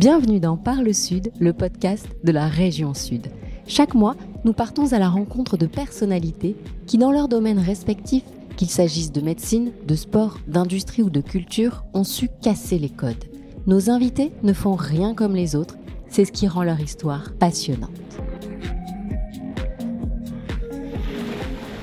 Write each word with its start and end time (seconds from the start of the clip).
Bienvenue 0.00 0.40
dans 0.40 0.56
Parle 0.56 0.94
Sud, 0.94 1.30
le 1.40 1.52
podcast 1.52 2.08
de 2.24 2.32
la 2.32 2.48
région 2.48 2.94
Sud. 2.94 3.26
Chaque 3.66 3.92
mois, 3.92 4.16
nous 4.46 4.54
partons 4.54 4.94
à 4.94 4.98
la 4.98 5.10
rencontre 5.10 5.58
de 5.58 5.66
personnalités 5.66 6.56
qui, 6.86 6.96
dans 6.96 7.12
leurs 7.12 7.28
domaines 7.28 7.58
respectifs, 7.58 8.24
qu'il 8.56 8.70
s'agisse 8.70 9.12
de 9.12 9.20
médecine, 9.20 9.72
de 9.86 9.94
sport, 9.94 10.38
d'industrie 10.48 11.02
ou 11.02 11.10
de 11.10 11.20
culture, 11.20 11.84
ont 11.92 12.04
su 12.04 12.30
casser 12.40 12.78
les 12.78 12.88
codes. 12.88 13.26
Nos 13.66 13.90
invités 13.90 14.32
ne 14.42 14.54
font 14.54 14.74
rien 14.74 15.12
comme 15.12 15.36
les 15.36 15.54
autres, 15.54 15.76
c'est 16.08 16.24
ce 16.24 16.32
qui 16.32 16.48
rend 16.48 16.62
leur 16.62 16.80
histoire 16.80 17.34
passionnante. 17.34 17.90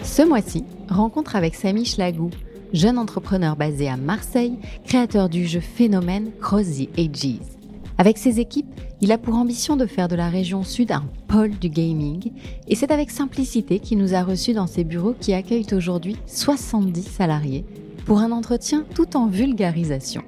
Ce 0.01 0.23
mois-ci, 0.23 0.63
rencontre 0.89 1.35
avec 1.35 1.53
Samy 1.53 1.85
Schlagou, 1.85 2.31
jeune 2.73 2.97
entrepreneur 2.97 3.55
basé 3.55 3.87
à 3.87 3.95
Marseille, 3.95 4.57
créateur 4.85 5.29
du 5.29 5.45
jeu 5.45 5.59
phénomène 5.59 6.31
Cross 6.41 6.79
the 6.79 6.89
Ages. 6.97 7.56
Avec 7.99 8.17
ses 8.19 8.39
équipes, 8.39 8.79
il 9.01 9.11
a 9.11 9.17
pour 9.17 9.35
ambition 9.35 9.75
de 9.75 9.87
faire 9.87 10.07
de 10.07 10.15
la 10.15 10.29
région 10.29 10.63
sud 10.63 10.91
un 10.91 11.05
pôle 11.27 11.57
du 11.57 11.69
gaming, 11.69 12.31
et 12.67 12.75
c'est 12.75 12.91
avec 12.91 13.09
simplicité 13.09 13.79
qu'il 13.79 13.97
nous 13.97 14.13
a 14.13 14.23
reçus 14.23 14.53
dans 14.53 14.67
ses 14.67 14.83
bureaux 14.83 15.15
qui 15.19 15.33
accueillent 15.33 15.73
aujourd'hui 15.73 16.15
70 16.27 17.01
salariés 17.01 17.65
pour 18.05 18.19
un 18.19 18.31
entretien 18.31 18.85
tout 18.93 19.17
en 19.17 19.27
vulgarisation. 19.27 20.21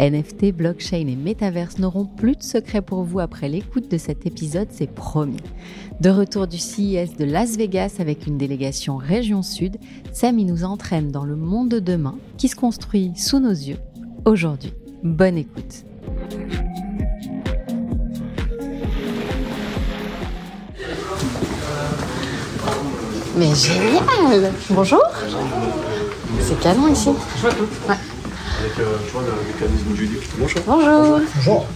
NFT, 0.00 0.52
blockchain 0.52 1.06
et 1.06 1.16
métaverse 1.16 1.78
n'auront 1.78 2.04
plus 2.04 2.36
de 2.36 2.42
secret 2.42 2.82
pour 2.82 3.04
vous 3.04 3.20
après 3.20 3.48
l'écoute 3.48 3.90
de 3.90 3.98
cet 3.98 4.26
épisode, 4.26 4.68
c'est 4.70 4.90
promis. 4.90 5.40
De 6.00 6.10
retour 6.10 6.46
du 6.46 6.58
CES 6.58 7.16
de 7.16 7.24
Las 7.24 7.56
Vegas 7.56 7.96
avec 7.98 8.26
une 8.26 8.38
délégation 8.38 8.96
région 8.96 9.42
sud, 9.42 9.76
Samy 10.12 10.44
nous 10.44 10.64
entraîne 10.64 11.10
dans 11.10 11.24
le 11.24 11.36
monde 11.36 11.68
de 11.68 11.78
demain 11.78 12.16
qui 12.38 12.48
se 12.48 12.56
construit 12.56 13.12
sous 13.16 13.38
nos 13.38 13.50
yeux 13.50 13.78
aujourd'hui. 14.24 14.72
Bonne 15.02 15.38
écoute. 15.38 15.84
Mais 23.36 23.52
génial 23.54 24.52
Bonjour 24.70 25.02
C'est 26.40 26.60
canon 26.60 26.88
ici. 26.88 27.08
Hein 27.08 27.16
Avec, 28.60 28.78
euh, 28.78 28.96
tu 29.04 29.12
vois, 29.12 29.22
le 29.22 29.32
mécanisme 29.52 29.92
du. 29.92 30.20
Bonjour. 30.38 30.60
Bonjour 30.66 31.20
Bonjour. 31.36 31.66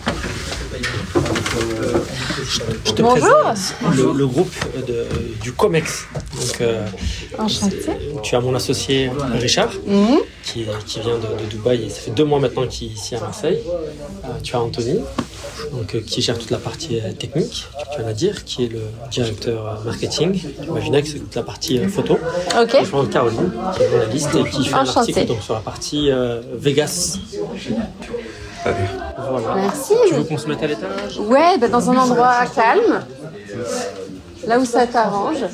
Je 1.14 2.92
te 2.92 3.02
Bonjour. 3.02 3.26
présente 3.28 3.74
le, 3.96 4.12
le 4.12 4.26
groupe 4.26 4.54
de- 4.86 5.06
du 5.42 5.52
COMEX. 5.52 6.06
Donc, 6.14 6.60
euh, 6.60 6.86
Enchanté. 7.38 7.76
tu 8.22 8.34
as 8.36 8.40
mon 8.40 8.54
associé 8.54 9.10
Richard, 9.34 9.70
Mhm. 9.86 10.18
qui, 10.44 10.64
qui 10.86 11.00
vient 11.00 11.16
de, 11.18 11.42
de 11.44 11.48
Dubaï 11.50 11.84
et 11.84 11.90
ça 11.90 12.00
fait 12.00 12.10
deux 12.10 12.24
mois 12.24 12.40
maintenant 12.40 12.66
qu'il 12.66 12.88
est 12.88 12.94
ici 12.94 13.14
à 13.16 13.20
Marseille. 13.20 13.58
Euh, 14.24 14.28
tu 14.42 14.54
as 14.56 14.60
Anthony, 14.60 14.98
donc, 15.72 15.94
euh, 15.94 16.00
qui 16.00 16.22
gère 16.22 16.38
toute 16.38 16.50
la 16.50 16.58
partie 16.58 17.00
technique. 17.18 17.66
Tu 17.94 18.00
as 18.00 18.04
Nadir, 18.04 18.44
qui 18.44 18.64
est 18.64 18.68
le 18.68 18.80
directeur 19.10 19.80
marketing. 19.84 20.40
Tu 20.40 20.70
as 20.76 20.80
Vinek, 20.80 21.06
c'est 21.06 21.18
toute 21.18 21.34
la 21.34 21.42
partie 21.42 21.78
photo. 21.88 22.18
Ok. 22.60 22.74
Et 22.74 22.84
je 22.84 22.90
prends 22.90 23.04
Caroline, 23.06 23.50
qui 23.76 23.82
est 23.82 23.90
journaliste 23.90 24.30
et 24.34 24.44
qui 24.50 24.64
fait 24.64 24.74
un 24.74 24.86
article 24.88 25.26
donc, 25.26 25.42
sur 25.42 25.54
la 25.54 25.60
partie 25.60 26.10
euh, 26.10 26.40
Voilà. 29.30 29.55
Merci. 29.55 29.94
Tu 30.08 30.14
veux 30.14 30.24
qu'on 30.24 30.38
se 30.38 30.48
mette 30.48 30.62
à 30.62 30.66
l'étage? 30.66 31.19
Ouais, 31.19 31.58
bah 31.58 31.69
dans 31.69 31.91
un 31.91 31.97
endroit 31.97 32.47
calme. 32.55 33.04
Là 34.47 34.59
où 34.59 34.65
ça 34.65 34.87
t'arrange. 34.87 35.44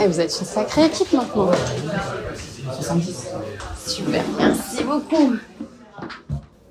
Et 0.00 0.06
vous 0.06 0.20
êtes 0.20 0.36
une 0.40 0.46
sacrée 0.46 0.86
équipe 0.86 1.12
maintenant. 1.12 1.50
Super, 3.86 4.22
merci 4.38 4.84
beaucoup. 4.84 5.34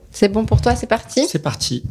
C'est 0.10 0.30
bon 0.30 0.46
pour 0.46 0.62
toi, 0.62 0.76
c'est 0.76 0.88
parti? 0.88 1.28
C'est 1.28 1.40
parti. 1.40 1.84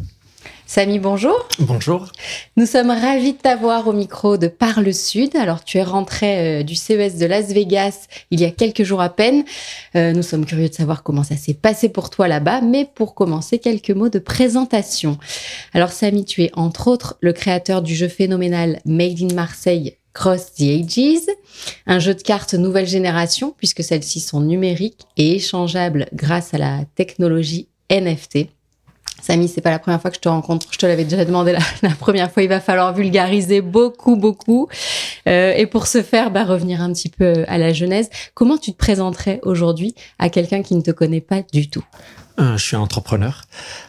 Samy, 0.73 1.01
bonjour. 1.01 1.49
Bonjour. 1.59 2.13
Nous 2.57 2.65
sommes 2.65 2.91
ravis 2.91 3.33
de 3.33 3.39
t'avoir 3.39 3.89
au 3.89 3.93
micro 3.93 4.37
de 4.37 4.47
Parle 4.47 4.95
Sud. 4.95 5.35
Alors, 5.35 5.65
tu 5.65 5.79
es 5.79 5.83
rentré 5.83 6.61
euh, 6.61 6.63
du 6.63 6.77
CES 6.77 7.17
de 7.17 7.27
Las 7.27 7.47
Vegas 7.47 8.07
il 8.31 8.39
y 8.39 8.45
a 8.45 8.53
quelques 8.53 8.85
jours 8.85 9.01
à 9.01 9.09
peine. 9.09 9.43
Euh, 9.97 10.13
nous 10.13 10.23
sommes 10.23 10.47
curieux 10.47 10.69
de 10.69 10.75
savoir 10.75 11.03
comment 11.03 11.25
ça 11.25 11.37
s'est 11.37 11.55
passé 11.55 11.89
pour 11.89 12.09
toi 12.09 12.29
là-bas, 12.29 12.61
mais 12.61 12.85
pour 12.85 13.17
commencer, 13.17 13.59
quelques 13.59 13.91
mots 13.91 14.11
de 14.11 14.21
présentation. 14.21 15.19
Alors, 15.75 15.91
Samy, 15.91 16.25
tu 16.25 16.45
es 16.45 16.53
entre 16.55 16.87
autres 16.87 17.17
le 17.21 17.33
créateur 17.33 17.83
du 17.83 17.97
jeu 17.97 18.07
phénoménal 18.07 18.79
Made 18.85 19.21
in 19.23 19.35
Marseille 19.35 19.97
Cross 20.13 20.55
the 20.55 20.61
Ages, 20.61 21.35
un 21.87 21.99
jeu 21.99 22.15
de 22.15 22.23
cartes 22.23 22.55
nouvelle 22.55 22.87
génération, 22.87 23.53
puisque 23.59 23.83
celles-ci 23.83 24.21
sont 24.21 24.41
numériques 24.41 25.09
et 25.17 25.35
échangeables 25.35 26.07
grâce 26.15 26.55
à 26.55 26.59
la 26.59 26.85
technologie 26.95 27.67
NFT. 27.91 28.47
Samy, 29.23 29.49
c'est 29.49 29.61
pas 29.61 29.71
la 29.71 29.79
première 29.79 30.01
fois 30.01 30.11
que 30.11 30.17
je 30.17 30.21
te 30.21 30.29
rencontre. 30.29 30.67
Je 30.71 30.79
te 30.79 30.87
l'avais 30.87 31.05
déjà 31.05 31.25
demandé 31.25 31.53
la, 31.83 31.91
première 31.91 32.31
fois. 32.31 32.43
Il 32.43 32.49
va 32.49 32.61
falloir 32.61 32.95
vulgariser 32.95 33.61
beaucoup, 33.61 34.17
beaucoup. 34.17 34.69
Euh, 35.29 35.53
et 35.57 35.67
pour 35.67 35.87
ce 35.87 36.03
faire, 36.03 36.31
bah, 36.31 36.45
revenir 36.45 36.81
un 36.81 36.93
petit 36.93 37.09
peu 37.09 37.45
à 37.49 37.59
la 37.59 37.73
genèse. 37.73 38.11
Comment 38.35 38.59
tu 38.59 38.73
te 38.73 38.77
présenterais 38.77 39.41
aujourd'hui 39.43 39.95
à 40.19 40.29
quelqu'un 40.29 40.63
qui 40.63 40.75
ne 40.75 40.83
te 40.83 40.91
connaît 40.91 41.21
pas 41.21 41.43
du 41.53 41.69
tout? 41.69 41.85
Euh, 42.39 42.57
je 42.57 42.65
suis 42.65 42.77
entrepreneur. 42.77 43.43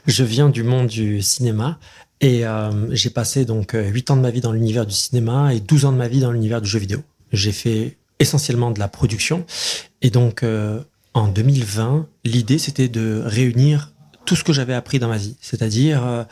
Je 0.08 0.24
viens 0.24 0.50
du 0.50 0.64
monde 0.64 0.88
du 0.88 1.22
cinéma 1.22 1.78
et 2.22 2.46
euh, 2.46 2.72
j'ai 2.92 3.10
passé 3.10 3.46
donc 3.46 3.74
euh, 3.74 3.88
8 3.88 4.12
ans 4.12 4.16
de 4.16 4.22
ma 4.22 4.30
vie 4.30 4.42
dans 4.42 4.52
l'univers 4.52 4.86
du 4.86 4.94
cinéma 4.94 5.54
et 5.54 5.60
12 5.60 5.86
ans 5.86 5.92
de 5.92 5.98
ma 5.98 6.08
vie 6.08 6.20
dans 6.20 6.32
l'univers 6.32 6.62
du 6.62 6.70
jeu 6.70 6.80
vidéo. 6.80 7.00
J'ai 7.34 7.52
fait 7.52 7.98
essentiellement 8.20 8.70
de 8.72 8.80
la 8.80 8.88
production 8.88 9.44
et 10.02 10.12
donc 10.12 10.44
euh, 10.44 10.80
en 11.16 11.28
2020, 11.28 12.08
l'idée 12.24 12.60
c'était 12.60 12.88
de 12.88 13.24
réunir 13.26 13.92
tout 14.32 14.38
ce 14.38 14.46
que 14.46 14.54
j'avais 14.54 14.74
appris 14.74 14.98
dans 14.98 15.10
ma 15.10 15.18
vie, 15.18 15.36
c'est-à-dire 15.42 16.08
euh, 16.08 16.24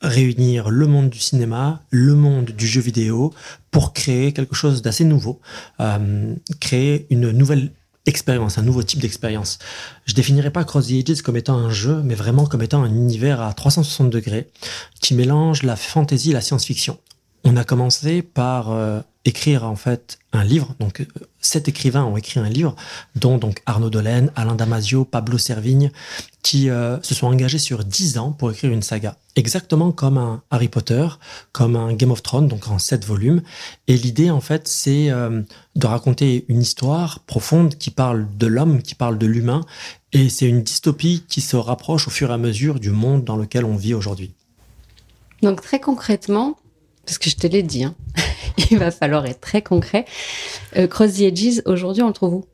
réunir 0.00 0.70
le 0.70 0.86
monde 0.86 1.10
du 1.10 1.18
cinéma, 1.18 1.82
le 1.90 2.14
monde 2.14 2.46
du 2.46 2.66
jeu 2.66 2.80
vidéo 2.80 3.34
pour 3.70 3.92
créer 3.92 4.32
quelque 4.32 4.54
chose 4.54 4.80
d'assez 4.80 5.04
nouveau, 5.04 5.38
euh, 5.78 6.34
créer 6.60 7.06
une 7.10 7.30
nouvelle 7.30 7.72
expérience, 8.06 8.56
un 8.56 8.62
nouveau 8.62 8.82
type 8.82 9.00
d'expérience. 9.00 9.58
Je 10.06 10.14
définirais 10.14 10.50
pas 10.50 10.64
Cross 10.64 10.86
the 10.86 11.20
comme 11.20 11.36
étant 11.36 11.58
un 11.58 11.68
jeu, 11.68 12.00
mais 12.02 12.14
vraiment 12.14 12.46
comme 12.46 12.62
étant 12.62 12.82
un 12.82 12.88
univers 12.88 13.42
à 13.42 13.52
360 13.52 14.08
degrés 14.08 14.48
qui 15.02 15.12
mélange 15.12 15.62
la 15.62 15.76
fantasy 15.76 16.30
et 16.30 16.32
la 16.32 16.40
science-fiction. 16.40 16.98
On 17.44 17.58
a 17.58 17.64
commencé 17.64 18.22
par 18.22 18.70
euh, 18.70 19.00
écrire 19.24 19.64
en 19.64 19.76
fait 19.76 20.18
un 20.32 20.44
livre. 20.44 20.74
Donc 20.80 21.00
euh, 21.00 21.06
sept 21.40 21.68
écrivains 21.68 22.04
ont 22.04 22.16
écrit 22.16 22.40
un 22.40 22.48
livre, 22.48 22.74
dont 23.14 23.38
donc 23.38 23.62
Arnaud 23.66 23.90
Dolène, 23.90 24.32
Alain 24.36 24.54
Damasio, 24.54 25.04
Pablo 25.04 25.38
Servigne, 25.38 25.90
qui 26.42 26.70
euh, 26.70 27.00
se 27.02 27.14
sont 27.14 27.26
engagés 27.26 27.58
sur 27.58 27.84
10 27.84 28.18
ans 28.18 28.32
pour 28.32 28.50
écrire 28.50 28.72
une 28.72 28.82
saga, 28.82 29.16
exactement 29.36 29.92
comme 29.92 30.18
un 30.18 30.42
Harry 30.50 30.68
Potter, 30.68 31.06
comme 31.52 31.76
un 31.76 31.92
Game 31.94 32.10
of 32.10 32.22
Thrones, 32.22 32.48
donc 32.48 32.68
en 32.68 32.78
sept 32.78 33.04
volumes. 33.04 33.42
Et 33.86 33.96
l'idée 33.96 34.30
en 34.30 34.40
fait, 34.40 34.66
c'est 34.66 35.10
euh, 35.10 35.42
de 35.76 35.86
raconter 35.86 36.44
une 36.48 36.62
histoire 36.62 37.20
profonde 37.20 37.76
qui 37.76 37.90
parle 37.90 38.26
de 38.36 38.46
l'homme, 38.46 38.82
qui 38.82 38.94
parle 38.94 39.18
de 39.18 39.26
l'humain, 39.26 39.62
et 40.12 40.28
c'est 40.28 40.46
une 40.46 40.62
dystopie 40.62 41.24
qui 41.28 41.40
se 41.40 41.56
rapproche 41.56 42.06
au 42.08 42.10
fur 42.10 42.30
et 42.30 42.34
à 42.34 42.38
mesure 42.38 42.80
du 42.80 42.90
monde 42.90 43.24
dans 43.24 43.36
lequel 43.36 43.64
on 43.64 43.76
vit 43.76 43.94
aujourd'hui. 43.94 44.34
Donc 45.42 45.60
très 45.60 45.80
concrètement, 45.80 46.56
parce 47.06 47.18
que 47.18 47.28
je 47.30 47.36
te 47.36 47.46
l'ai 47.46 47.62
dit, 47.62 47.84
hein, 47.84 47.94
il 48.70 48.78
va 48.78 48.90
falloir 48.90 49.26
être 49.26 49.40
très 49.40 49.62
concret. 49.62 50.04
Euh, 50.76 50.86
Cross 50.86 51.14
the 51.14 51.20
Edges, 51.22 51.62
aujourd'hui, 51.66 52.02
on 52.02 52.08
le 52.08 52.12
trouve 52.12 52.34
où? 52.34 52.44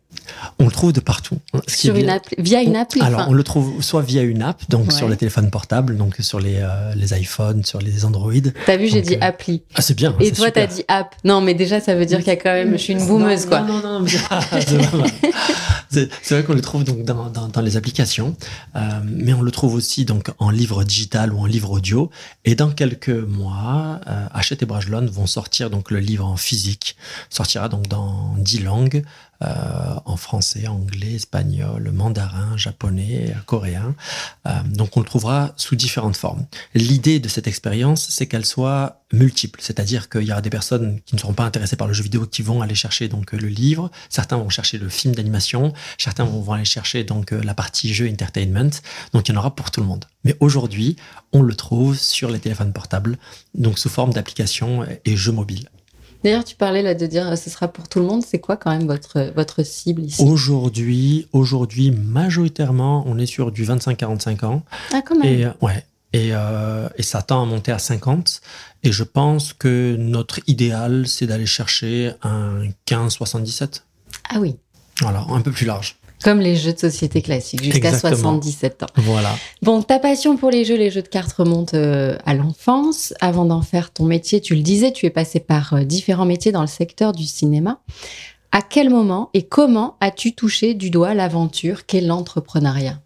On 0.59 0.64
le 0.64 0.70
trouve 0.70 0.92
de 0.92 1.00
partout. 1.00 1.38
Sur 1.66 1.97
une 1.97 2.09
appli, 2.09 2.34
via 2.38 2.62
une 2.62 2.76
On- 2.76 2.81
appli. 2.81 3.00
Alors, 3.03 3.27
on 3.28 3.33
le 3.33 3.42
trouve 3.45 3.83
soit 3.83 4.00
via 4.03 4.22
une 4.22 4.42
app, 4.42 4.62
donc 4.71 4.86
Ouais. 4.89 4.95
sur 4.95 5.09
les 5.09 5.16
téléphones 5.16 5.50
portables, 5.50 5.97
donc 5.97 6.16
sur 6.21 6.41
les, 6.41 6.56
euh, 6.60 6.95
les 6.95 7.18
iPhones, 7.18 7.65
sur 7.65 7.78
les 7.80 8.04
Android. 8.04 8.33
T'as 8.66 8.77
vu, 8.78 8.89
j'ai 8.89 9.03
dit 9.03 9.15
euh, 9.16 9.18
appli. 9.22 9.62
Ah, 9.74 9.83
c'est 9.83 9.95
bien. 9.95 10.15
Et 10.21 10.33
toi, 10.33 10.50
t'as 10.50 10.66
dit 10.66 10.84
app. 10.89 11.15
Non, 11.24 11.41
mais 11.42 11.54
déjà, 11.54 11.80
ça 11.80 11.95
veut 11.95 12.06
dire 12.06 12.18
qu'il 12.18 12.28
y 12.28 12.30
a 12.30 12.36
quand 12.36 12.53
même. 12.53 12.72
Je 12.72 12.77
suis 12.78 12.92
une 12.95 13.06
boumeuse, 13.06 13.45
Non, 13.45 13.48
quoi. 13.48 13.60
Non, 13.60 13.80
non, 13.83 14.00
non. 14.00 14.06
mais- 14.06 15.21
c'est 15.90 16.30
vrai 16.30 16.44
qu'on 16.44 16.54
le 16.54 16.60
trouve 16.60 16.84
donc 16.84 17.04
dans, 17.04 17.30
dans, 17.30 17.48
dans 17.48 17.60
les 17.60 17.76
applications, 17.76 18.36
euh, 18.76 19.00
mais 19.04 19.32
on 19.32 19.42
le 19.42 19.50
trouve 19.50 19.74
aussi 19.74 20.04
donc 20.04 20.30
en 20.38 20.50
livre 20.50 20.84
digital 20.84 21.32
ou 21.32 21.38
en 21.38 21.46
livre 21.46 21.70
audio. 21.70 22.10
Et 22.44 22.54
dans 22.54 22.70
quelques 22.70 23.08
mois, 23.08 24.00
euh, 24.06 24.26
Hachette 24.32 24.62
et 24.62 24.66
Brajlon 24.66 25.06
vont 25.06 25.26
sortir 25.26 25.70
donc 25.70 25.90
le 25.90 26.00
livre 26.00 26.26
en 26.26 26.36
physique, 26.36 26.96
sortira 27.30 27.68
donc 27.68 27.88
dans 27.88 28.34
dix 28.38 28.60
langues, 28.60 29.02
euh, 29.40 29.94
en 30.04 30.16
français, 30.16 30.66
anglais, 30.66 31.12
espagnol, 31.12 31.92
mandarin, 31.92 32.56
japonais, 32.56 33.36
coréen. 33.46 33.94
Euh, 34.48 34.50
donc 34.64 34.96
on 34.96 35.00
le 35.00 35.06
trouvera 35.06 35.52
sous 35.56 35.76
différentes 35.76 36.16
formes. 36.16 36.44
L'idée 36.74 37.20
de 37.20 37.28
cette 37.28 37.46
expérience, 37.46 38.08
c'est 38.10 38.26
qu'elle 38.26 38.44
soit 38.44 39.00
multiple, 39.12 39.60
c'est-à-dire 39.62 40.08
qu'il 40.08 40.24
y 40.24 40.32
aura 40.32 40.40
des 40.40 40.50
personnes 40.50 41.00
qui 41.06 41.14
ne 41.14 41.20
seront 41.20 41.34
pas 41.34 41.44
intéressées 41.44 41.76
par 41.76 41.86
le 41.86 41.92
jeu 41.92 42.02
vidéo 42.02 42.26
qui 42.26 42.42
vont 42.42 42.62
aller 42.62 42.74
chercher 42.74 43.06
donc 43.06 43.30
le 43.30 43.46
livre, 43.46 43.92
certains 44.10 44.36
vont 44.36 44.48
chercher 44.48 44.76
le 44.76 44.88
film 44.88 45.14
d'animation, 45.14 45.72
certains 45.98 46.25
vont 46.25 46.53
aller 46.53 46.65
chercher 46.65 47.04
donc 47.04 47.30
la 47.30 47.54
partie 47.54 47.92
jeu 47.92 48.09
entertainment. 48.09 48.71
Donc 49.13 49.28
il 49.28 49.33
y 49.33 49.36
en 49.36 49.39
aura 49.39 49.54
pour 49.54 49.71
tout 49.71 49.80
le 49.80 49.86
monde. 49.86 50.04
Mais 50.25 50.36
aujourd'hui, 50.41 50.97
on 51.33 51.42
le 51.42 51.54
trouve 51.54 51.98
sur 51.98 52.30
les 52.30 52.39
téléphones 52.39 52.72
portables, 52.72 53.19
donc 53.54 53.78
sous 53.78 53.89
forme 53.89 54.13
d'applications 54.13 54.86
et 55.04 55.16
jeux 55.16 55.33
mobiles. 55.33 55.69
D'ailleurs, 56.25 56.45
tu 56.45 56.57
parlais 56.57 56.83
là 56.83 56.95
de 56.95 57.07
dire 57.07 57.28
euh, 57.28 57.36
ce 57.36 57.48
sera 57.48 57.69
pour 57.69 57.89
tout 57.89 58.01
le 58.01 58.07
monde. 58.07 58.25
C'est 58.25 58.41
quoi 58.41 58.57
quand 58.57 58.71
même 58.71 58.86
votre, 58.86 59.33
votre 59.34 59.63
cible 59.63 60.03
ici? 60.03 60.22
Aujourd'hui, 60.22 61.28
aujourd'hui, 61.33 61.91
majoritairement, 61.91 63.04
on 63.07 63.19
est 63.19 63.27
sur 63.27 63.53
du 63.53 63.65
25-45 63.65 64.45
ans. 64.45 64.63
Ah, 64.92 65.03
quand 65.03 65.16
même. 65.16 65.33
Et 65.33 65.45
euh, 65.45 65.51
ouais. 65.60 65.84
et, 66.13 66.31
euh, 66.33 66.89
et 66.97 67.03
ça 67.03 67.22
tend 67.22 67.42
à 67.42 67.47
monter 67.47 67.71
à 67.71 67.78
50. 67.78 68.41
Et 68.83 68.91
je 68.91 69.04
pense 69.04 69.53
que 69.53 69.97
notre 69.97 70.41
idéal, 70.48 71.07
c'est 71.07 71.27
d'aller 71.27 71.47
chercher 71.47 72.13
un 72.22 72.65
15-77. 72.86 73.83
Ah 74.31 74.39
oui. 74.41 74.57
Voilà, 75.00 75.24
un 75.28 75.41
peu 75.41 75.53
plus 75.53 75.66
large. 75.66 75.97
Comme 76.24 76.41
les 76.41 76.56
jeux 76.56 76.72
de 76.72 76.78
société 76.78 77.22
classiques, 77.22 77.62
jusqu'à 77.62 77.91
Exactement. 77.91 78.41
77 78.41 78.83
ans. 78.83 78.86
Voilà. 78.97 79.36
Bon, 79.62 79.83
ta 79.83 80.00
passion 80.00 80.36
pour 80.36 80.50
les 80.50 80.65
jeux, 80.65 80.77
les 80.77 80.91
jeux 80.91 81.03
de 81.03 81.09
cartes 81.09 81.33
remonte 81.33 81.74
euh, 81.74 82.18
à 82.27 82.34
l'enfance. 82.34 83.15
Avant 83.21 83.45
d'en 83.45 83.62
faire 83.62 83.92
ton 83.92 84.04
métier, 84.04 84.41
tu 84.41 84.56
le 84.56 84.62
disais, 84.62 84.92
tu 84.92 85.06
es 85.06 85.10
passé 85.10 85.39
par 85.39 85.74
euh, 85.74 85.84
différents 85.84 86.27
métiers 86.27 86.50
dans 86.50 86.60
le 86.60 86.66
secteur 86.66 87.12
du 87.12 87.24
cinéma. 87.24 87.78
À 88.50 88.62
quel 88.62 88.89
moment 88.89 89.28
et 89.34 89.42
comment 89.42 89.97
as-tu 90.00 90.33
touché 90.34 90.72
du 90.72 90.89
doigt 90.89 91.12
l'aventure 91.12 91.84
qu'est 91.84 92.00
l'entrepreneuriat? 92.00 92.98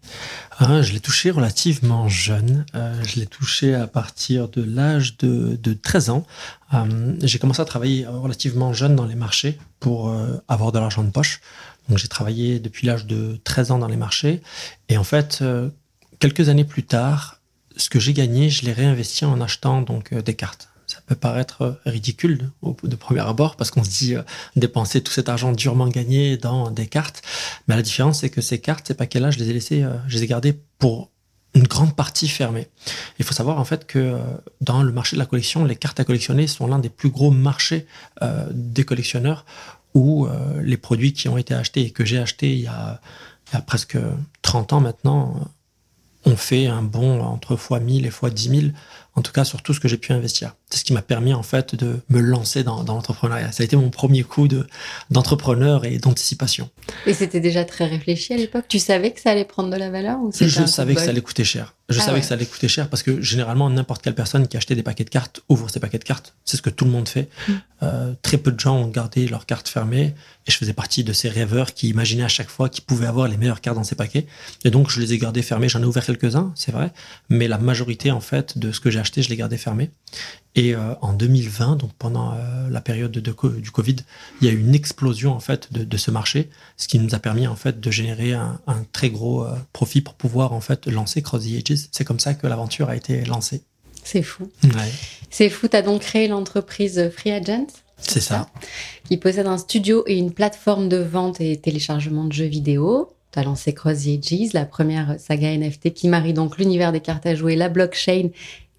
Ah, 0.57 0.81
je 0.81 0.93
l'ai 0.93 1.01
touché 1.01 1.31
relativement 1.31 2.07
jeune. 2.07 2.65
Euh, 2.75 2.93
je 3.05 3.19
l'ai 3.19 3.25
touché 3.25 3.75
à 3.75 3.87
partir 3.87 4.47
de 4.47 4.63
l'âge 4.63 5.17
de, 5.17 5.59
de 5.61 5.73
13 5.73 6.09
ans. 6.11 6.25
Euh, 6.73 7.15
j'ai 7.21 7.39
commencé 7.39 7.61
à 7.61 7.65
travailler 7.65 8.07
relativement 8.07 8.71
jeune 8.71 8.95
dans 8.95 9.05
les 9.05 9.15
marchés 9.15 9.57
pour 9.81 10.09
euh, 10.09 10.37
avoir 10.47 10.71
de 10.71 10.79
l'argent 10.79 11.03
de 11.03 11.09
poche. 11.09 11.41
Donc 11.89 11.97
j'ai 11.97 12.07
travaillé 12.07 12.59
depuis 12.59 12.87
l'âge 12.87 13.05
de 13.05 13.39
13 13.43 13.71
ans 13.71 13.79
dans 13.79 13.87
les 13.87 13.97
marchés. 13.97 14.41
Et 14.89 14.97
en 14.97 15.03
fait, 15.03 15.39
euh, 15.41 15.69
quelques 16.19 16.49
années 16.49 16.63
plus 16.63 16.83
tard, 16.83 17.41
ce 17.75 17.89
que 17.89 17.99
j'ai 17.99 18.13
gagné, 18.13 18.49
je 18.49 18.65
l'ai 18.65 18.73
réinvesti 18.73 19.25
en 19.25 19.41
achetant 19.41 19.81
donc 19.81 20.13
euh, 20.13 20.21
des 20.21 20.35
cartes. 20.35 20.69
Ça 20.87 20.99
peut 21.05 21.15
paraître 21.15 21.61
euh, 21.61 21.73
ridicule 21.85 22.51
de 22.83 22.95
premier 22.95 23.21
abord 23.21 23.55
parce 23.55 23.71
qu'on 23.71 23.83
se 23.83 23.89
dit 23.89 24.15
dépenser 24.55 25.01
tout 25.01 25.11
cet 25.11 25.29
argent 25.29 25.51
durement 25.51 25.87
gagné 25.87 26.37
dans 26.37 26.71
des 26.71 26.87
cartes. 26.87 27.21
Mais 27.67 27.75
la 27.75 27.81
différence, 27.81 28.21
c'est 28.21 28.29
que 28.29 28.41
ces 28.41 28.59
cartes, 28.59 28.87
ces 28.87 28.93
paquets-là, 28.93 29.31
je 29.31 29.39
les 29.39 29.49
ai 29.49 29.53
laissés, 29.53 29.85
je 30.07 30.17
les 30.17 30.23
ai 30.23 30.27
gardés 30.27 30.59
pour 30.77 31.09
une 31.55 31.67
grande 31.67 31.95
partie 31.95 32.27
fermée. 32.27 32.67
Il 33.19 33.25
faut 33.25 33.33
savoir 33.33 33.59
en 33.59 33.65
fait 33.65 33.85
que 33.85 34.17
dans 34.59 34.81
le 34.81 34.91
marché 34.91 35.15
de 35.15 35.19
la 35.19 35.27
collection, 35.27 35.65
les 35.65 35.75
cartes 35.75 35.99
à 35.99 36.03
collectionner 36.03 36.47
sont 36.47 36.67
l'un 36.67 36.79
des 36.79 36.89
plus 36.89 37.09
gros 37.09 37.31
marchés 37.31 37.85
des 38.51 38.83
collectionneurs 38.83 39.45
où 39.93 40.25
euh, 40.25 40.61
les 40.61 40.77
produits 40.77 41.13
qui 41.13 41.29
ont 41.29 41.37
été 41.37 41.53
achetés 41.53 41.81
et 41.81 41.91
que 41.91 42.05
j'ai 42.05 42.19
achetés 42.19 42.53
il 42.53 42.61
y 42.61 42.67
a, 42.67 42.99
il 43.49 43.53
y 43.53 43.57
a 43.57 43.61
presque 43.61 43.97
30 44.41 44.73
ans 44.73 44.81
maintenant 44.81 45.35
euh, 46.25 46.31
ont 46.31 46.37
fait 46.37 46.67
un 46.67 46.81
bond 46.81 47.21
entre 47.21 47.55
fois 47.55 47.79
1000 47.79 48.05
et 48.05 48.09
fois 48.09 48.29
10 48.29 48.49
000, 48.49 48.61
en 49.15 49.21
tout 49.21 49.31
cas 49.31 49.43
sur 49.43 49.61
tout 49.61 49.73
ce 49.73 49.79
que 49.79 49.87
j'ai 49.87 49.97
pu 49.97 50.11
investir. 50.11 50.55
C'est 50.69 50.79
ce 50.79 50.83
qui 50.83 50.93
m'a 50.93 51.03
permis 51.03 51.33
en 51.33 51.43
fait 51.43 51.75
de 51.75 51.99
me 52.09 52.19
lancer 52.19 52.63
dans, 52.63 52.83
dans 52.83 52.95
l'entrepreneuriat. 52.95 53.51
Ça 53.51 53.61
a 53.61 53.65
été 53.65 53.75
mon 53.75 53.89
premier 53.89 54.23
coup 54.23 54.47
de, 54.47 54.67
d'entrepreneur 55.11 55.85
et 55.85 55.97
d'anticipation. 55.99 56.69
Et 57.05 57.13
c'était 57.13 57.39
déjà 57.39 57.63
très 57.63 57.85
réfléchi 57.85 58.33
à 58.33 58.37
l'époque? 58.37 58.65
Tu 58.67 58.79
savais 58.79 59.11
que 59.11 59.21
ça 59.21 59.31
allait 59.31 59.45
prendre 59.45 59.69
de 59.69 59.77
la 59.77 59.91
valeur 59.91 60.19
ou 60.19 60.31
Je 60.33 60.65
savais 60.65 60.95
que 60.95 61.01
ça 61.01 61.09
allait 61.09 61.21
coûter 61.21 61.43
cher. 61.43 61.75
Je 61.89 61.99
Ah 61.99 62.01
savais 62.01 62.15
ouais. 62.15 62.21
que 62.21 62.25
ça 62.27 62.33
allait 62.33 62.45
coûter 62.45 62.67
cher 62.67 62.89
parce 62.89 63.03
que 63.03 63.21
généralement, 63.21 63.69
n'importe 63.69 64.01
quelle 64.01 64.15
personne 64.15 64.47
qui 64.47 64.57
achetait 64.57 64.73
des 64.73 64.83
paquets 64.83 65.03
de 65.03 65.09
cartes 65.09 65.41
ouvre 65.49 65.69
ses 65.69 65.79
paquets 65.81 65.99
de 65.99 66.05
cartes. 66.05 66.33
C'est 66.45 66.57
ce 66.57 66.61
que 66.61 66.69
tout 66.69 66.85
le 66.85 66.91
monde 66.91 67.09
fait. 67.09 67.29
Mm. 67.47 67.53
Euh, 67.83 68.13
très 68.21 68.37
peu 68.37 68.51
de 68.51 68.59
gens 68.59 68.77
ont 68.77 68.87
gardé 68.87 69.27
leurs 69.27 69.45
cartes 69.45 69.67
fermées 69.67 70.15
et 70.47 70.51
je 70.51 70.57
faisais 70.57 70.73
partie 70.73 71.03
de 71.03 71.11
ces 71.11 71.27
rêveurs 71.27 71.73
qui 71.73 71.89
imaginaient 71.89 72.23
à 72.23 72.29
chaque 72.29 72.49
fois 72.49 72.69
qu'ils 72.69 72.85
pouvaient 72.85 73.07
avoir 73.07 73.27
les 73.27 73.35
meilleures 73.35 73.59
cartes 73.59 73.75
dans 73.75 73.83
ces 73.83 73.95
paquets. 73.95 74.25
Et 74.63 74.71
donc, 74.71 74.89
je 74.89 75.01
les 75.01 75.13
ai 75.13 75.17
gardées 75.17 75.41
fermées. 75.41 75.67
J'en 75.67 75.81
ai 75.81 75.85
ouvert 75.85 76.05
quelques-uns, 76.05 76.53
c'est 76.55 76.71
vrai, 76.71 76.91
mais 77.29 77.49
la 77.49 77.57
majorité, 77.57 78.11
en 78.11 78.21
fait, 78.21 78.57
de 78.57 78.71
ce 78.71 78.79
que 78.79 78.89
j'ai 78.89 78.99
acheté, 79.03 79.21
je 79.21 79.29
les 79.29 79.35
gardais 79.37 79.57
fermées. 79.57 79.91
Et 80.55 80.75
euh, 80.75 80.93
en 81.01 81.13
2020, 81.13 81.77
donc 81.77 81.91
pendant 81.97 82.33
euh, 82.33 82.69
la 82.69 82.81
période 82.81 83.11
de, 83.11 83.19
du 83.59 83.71
Covid, 83.71 83.97
il 84.41 84.47
y 84.47 84.49
a 84.49 84.53
eu 84.53 84.59
une 84.59 84.75
explosion 84.75 85.33
en 85.33 85.39
fait 85.39 85.71
de, 85.71 85.83
de 85.83 85.97
ce 85.97 86.11
marché, 86.11 86.49
ce 86.77 86.87
qui 86.87 86.99
nous 86.99 87.13
a 87.15 87.19
permis 87.19 87.47
en 87.47 87.55
fait 87.55 87.79
de 87.79 87.91
générer 87.91 88.33
un, 88.33 88.59
un 88.67 88.83
très 88.91 89.09
gros 89.09 89.43
euh, 89.43 89.55
profit 89.71 90.01
pour 90.01 90.15
pouvoir 90.15 90.53
en 90.53 90.61
fait 90.61 90.87
lancer 90.87 91.21
Cross 91.21 91.45
the 91.45 91.69
Ages. 91.69 91.87
C'est 91.91 92.03
comme 92.05 92.19
ça 92.19 92.33
que 92.33 92.47
l'aventure 92.47 92.89
a 92.89 92.95
été 92.95 93.23
lancée. 93.25 93.61
C'est 94.03 94.23
fou. 94.23 94.49
Ouais, 94.63 94.91
C'est 95.29 95.49
fou, 95.49 95.67
tu 95.67 95.77
as 95.77 95.81
donc 95.81 96.01
créé 96.01 96.27
l'entreprise 96.27 97.09
Free 97.15 97.31
Agent 97.31 97.67
c'est 97.97 98.19
ça. 98.19 98.49
qui 99.07 99.17
possède 99.17 99.47
un 99.47 99.57
studio 99.57 100.03
et 100.07 100.17
une 100.17 100.31
plateforme 100.33 100.89
de 100.89 100.97
vente 100.97 101.39
et 101.41 101.57
téléchargement 101.57 102.25
de 102.25 102.33
jeux 102.33 102.45
vidéo. 102.45 103.09
Tu 103.31 103.39
as 103.39 103.43
lancé 103.43 103.73
Cross 103.73 104.03
the 104.03 104.07
Ages, 104.31 104.53
la 104.53 104.65
première 104.65 105.15
saga 105.19 105.55
NFT 105.57 105.93
qui 105.93 106.07
marie 106.07 106.33
donc 106.33 106.57
l'univers 106.57 106.91
des 106.91 106.99
cartes 106.99 107.25
à 107.25 107.33
jouer, 107.33 107.55
la 107.55 107.69
blockchain 107.69 108.29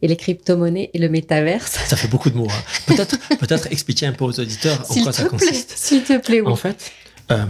et 0.04 0.08
les 0.08 0.16
crypto-monnaies 0.16 0.90
et 0.92 0.98
le 0.98 1.08
métaverse. 1.08 1.78
Ça 1.86 1.96
fait 1.96 2.08
beaucoup 2.08 2.28
de 2.28 2.36
mots. 2.36 2.46
hein. 2.50 2.62
Peut-être 2.86 3.16
peut-être 3.38 3.68
expliquer 3.72 4.04
un 4.06 4.12
peu 4.12 4.24
aux 4.24 4.38
auditeurs 4.38 4.78
en 4.90 5.02
quoi 5.02 5.12
ça 5.12 5.24
consiste. 5.24 5.72
s'il 5.76 6.04
te 6.04 6.18
plaît, 6.18 6.42
oui. 6.42 6.52
En 6.52 6.56
fait, 6.56 6.92
euh, 7.32 7.46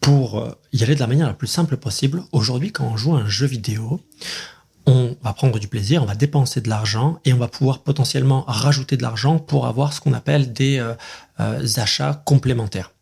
pour 0.00 0.38
euh, 0.38 0.50
y 0.74 0.82
aller 0.82 0.94
de 0.94 1.00
la 1.00 1.06
manière 1.06 1.26
la 1.26 1.32
plus 1.32 1.46
simple 1.46 1.78
possible, 1.78 2.22
aujourd'hui, 2.32 2.70
quand 2.70 2.84
on 2.84 2.98
joue 2.98 3.16
à 3.16 3.20
un 3.20 3.28
jeu 3.28 3.46
vidéo, 3.46 3.98
on 4.84 5.16
va 5.22 5.32
prendre 5.32 5.58
du 5.58 5.68
plaisir, 5.68 6.02
on 6.02 6.06
va 6.06 6.14
dépenser 6.14 6.60
de 6.60 6.68
l'argent 6.68 7.18
et 7.24 7.32
on 7.32 7.38
va 7.38 7.48
pouvoir 7.48 7.78
potentiellement 7.80 8.44
rajouter 8.46 8.98
de 8.98 9.02
l'argent 9.02 9.38
pour 9.38 9.66
avoir 9.66 9.94
ce 9.94 10.00
qu'on 10.02 10.12
appelle 10.12 10.52
des 10.52 10.78
euh, 10.78 10.92
euh, 11.40 11.66
achats 11.76 12.22
complémentaires. 12.26 12.92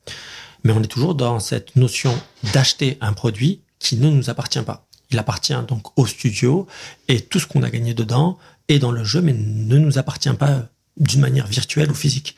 Mais 0.62 0.72
on 0.72 0.80
est 0.82 0.86
toujours 0.86 1.16
dans 1.16 1.40
cette 1.40 1.74
notion 1.74 2.14
d'acheter 2.54 2.96
un 3.00 3.12
produit 3.12 3.60
qui 3.80 3.96
ne 3.96 4.08
nous 4.08 4.30
appartient 4.30 4.62
pas. 4.62 4.86
Il 5.10 5.18
appartient 5.18 5.54
donc 5.68 5.96
au 5.98 6.06
studio 6.06 6.66
et 7.08 7.20
tout 7.20 7.38
ce 7.38 7.46
qu'on 7.46 7.62
a 7.62 7.70
gagné 7.70 7.92
dedans 7.92 8.38
est 8.68 8.78
dans 8.78 8.92
le 8.92 9.04
jeu, 9.04 9.20
mais 9.20 9.34
ne 9.34 9.78
nous 9.78 9.98
appartient 9.98 10.32
pas 10.32 10.68
d'une 10.96 11.20
manière 11.20 11.46
virtuelle 11.46 11.90
ou 11.90 11.94
physique. 11.94 12.36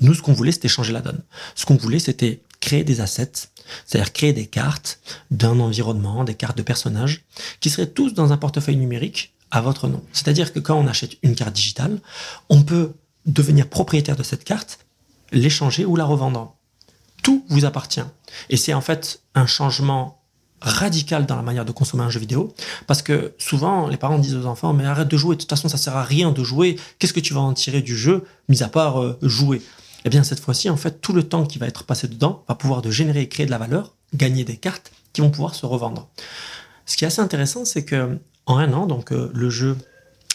Nous, 0.00 0.14
ce 0.14 0.22
qu'on 0.22 0.32
voulait, 0.32 0.52
c'était 0.52 0.68
changer 0.68 0.92
la 0.92 1.00
donne. 1.00 1.22
Ce 1.54 1.66
qu'on 1.66 1.76
voulait, 1.76 1.98
c'était 1.98 2.42
créer 2.60 2.84
des 2.84 3.00
assets, 3.00 3.50
c'est-à-dire 3.86 4.12
créer 4.12 4.32
des 4.32 4.46
cartes 4.46 5.00
d'un 5.30 5.60
environnement, 5.60 6.24
des 6.24 6.34
cartes 6.34 6.56
de 6.56 6.62
personnages, 6.62 7.24
qui 7.60 7.70
seraient 7.70 7.88
tous 7.90 8.14
dans 8.14 8.32
un 8.32 8.36
portefeuille 8.36 8.76
numérique 8.76 9.34
à 9.50 9.60
votre 9.60 9.88
nom. 9.88 10.02
C'est-à-dire 10.12 10.52
que 10.52 10.60
quand 10.60 10.78
on 10.78 10.86
achète 10.86 11.18
une 11.22 11.34
carte 11.34 11.54
digitale, 11.54 12.00
on 12.48 12.62
peut 12.62 12.94
devenir 13.26 13.68
propriétaire 13.68 14.16
de 14.16 14.22
cette 14.22 14.44
carte, 14.44 14.80
l'échanger 15.30 15.84
ou 15.84 15.96
la 15.96 16.04
revendre. 16.04 16.56
Tout 17.22 17.44
vous 17.48 17.64
appartient. 17.64 18.04
Et 18.48 18.56
c'est 18.56 18.74
en 18.74 18.80
fait 18.80 19.22
un 19.34 19.46
changement 19.46 20.21
radical 20.62 21.26
dans 21.26 21.36
la 21.36 21.42
manière 21.42 21.64
de 21.64 21.72
consommer 21.72 22.02
un 22.02 22.10
jeu 22.10 22.20
vidéo. 22.20 22.54
Parce 22.86 23.02
que 23.02 23.34
souvent 23.38 23.88
les 23.88 23.96
parents 23.96 24.18
disent 24.18 24.36
aux 24.36 24.46
enfants 24.46 24.72
mais 24.72 24.84
arrête 24.84 25.08
de 25.08 25.16
jouer 25.16 25.36
de 25.36 25.40
toute 25.40 25.50
façon 25.50 25.68
ça 25.68 25.76
sert 25.76 25.96
à 25.96 26.04
rien 26.04 26.32
de 26.32 26.42
jouer. 26.42 26.78
Qu'est-ce 26.98 27.12
que 27.12 27.20
tu 27.20 27.34
vas 27.34 27.40
en 27.40 27.52
tirer 27.52 27.82
du 27.82 27.96
jeu 27.96 28.24
mis 28.48 28.62
à 28.62 28.68
part 28.68 29.00
euh, 29.00 29.18
jouer? 29.22 29.62
Eh 30.04 30.10
bien 30.10 30.22
cette 30.22 30.40
fois-ci 30.40 30.70
en 30.70 30.76
fait 30.76 31.00
tout 31.00 31.12
le 31.12 31.22
temps 31.22 31.44
qui 31.46 31.58
va 31.58 31.66
être 31.66 31.84
passé 31.84 32.08
dedans 32.08 32.44
va 32.48 32.54
pouvoir 32.54 32.82
de 32.82 32.90
générer 32.90 33.22
et 33.22 33.28
créer 33.28 33.46
de 33.46 33.50
la 33.50 33.58
valeur 33.58 33.94
gagner 34.14 34.44
des 34.44 34.56
cartes 34.56 34.92
qui 35.12 35.20
vont 35.20 35.30
pouvoir 35.30 35.54
se 35.54 35.66
revendre. 35.66 36.08
Ce 36.86 36.96
qui 36.96 37.04
est 37.04 37.08
assez 37.08 37.20
intéressant 37.20 37.64
c'est 37.64 37.84
que 37.84 38.18
en 38.46 38.58
un 38.58 38.72
an 38.72 38.86
donc 38.86 39.12
euh, 39.12 39.30
le 39.34 39.50
jeu 39.50 39.76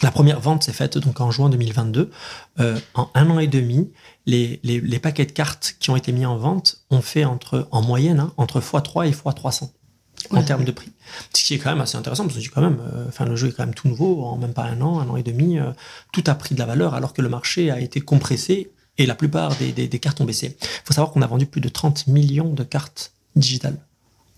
la 0.04 0.12
première 0.12 0.40
vente 0.40 0.64
s'est 0.64 0.74
faite 0.74 0.98
donc 0.98 1.20
en 1.22 1.32
juin 1.32 1.50
2022. 1.50 2.12
Euh, 2.60 2.80
en 2.94 3.10
un 3.16 3.30
an 3.32 3.40
et 3.40 3.48
demi, 3.48 3.92
les, 4.26 4.60
les, 4.64 4.80
les 4.80 5.00
paquets 5.00 5.26
de 5.26 5.32
cartes 5.32 5.76
qui 5.80 5.90
ont 5.90 5.96
été 5.96 6.12
mis 6.12 6.26
en 6.26 6.38
vente 6.38 6.84
ont 6.92 7.02
fait 7.02 7.26
entre, 7.26 7.68
en 7.72 7.82
moyenne 7.82 8.20
hein, 8.20 8.34
entre 8.38 8.60
x3 8.60 9.08
et 9.08 9.12
x300 9.12 9.72
en 10.32 10.44
termes 10.44 10.64
de 10.66 10.72
prix. 10.72 10.92
Ce 11.34 11.44
qui 11.44 11.54
est 11.54 11.58
quand 11.60 11.70
même 11.70 11.82
assez 11.82 11.98
intéressant 11.98 12.26
parce 12.28 12.38
que 12.40 12.50
quand 12.54 12.62
même, 12.62 12.80
euh, 12.94 13.06
enfin 13.08 13.26
le 13.26 13.36
jeu 13.36 13.48
est 13.50 13.52
quand 13.52 13.66
même 13.66 13.74
tout 13.76 13.88
nouveau, 13.88 14.24
en 14.24 14.38
même 14.38 14.54
pas 14.54 14.64
un 14.64 14.82
an, 14.82 15.00
un 15.00 15.08
an 15.10 15.16
et 15.18 15.24
demi, 15.24 15.58
euh, 15.60 15.72
tout 16.12 16.24
a 16.28 16.36
pris 16.36 16.56
de 16.56 16.60
la 16.60 16.66
valeur 16.66 16.94
alors 16.94 17.14
que 17.14 17.22
le 17.22 17.30
marché 17.30 17.72
a 17.72 17.80
été 17.80 18.02
compressé 18.02 18.72
et 18.98 19.06
la 19.06 19.16
plupart 19.16 19.56
des, 19.56 19.72
des, 19.72 19.88
des 19.88 20.00
cartes 20.00 20.20
ont 20.22 20.26
baissé. 20.26 20.58
Il 20.62 20.68
faut 20.86 20.94
savoir 20.94 21.12
qu'on 21.14 21.22
a 21.22 21.28
vendu 21.28 21.46
plus 21.46 21.62
de 21.62 21.70
30 21.70 22.08
millions 22.08 22.54
de 22.54 22.64
cartes 22.64 23.14
digitales 23.36 23.78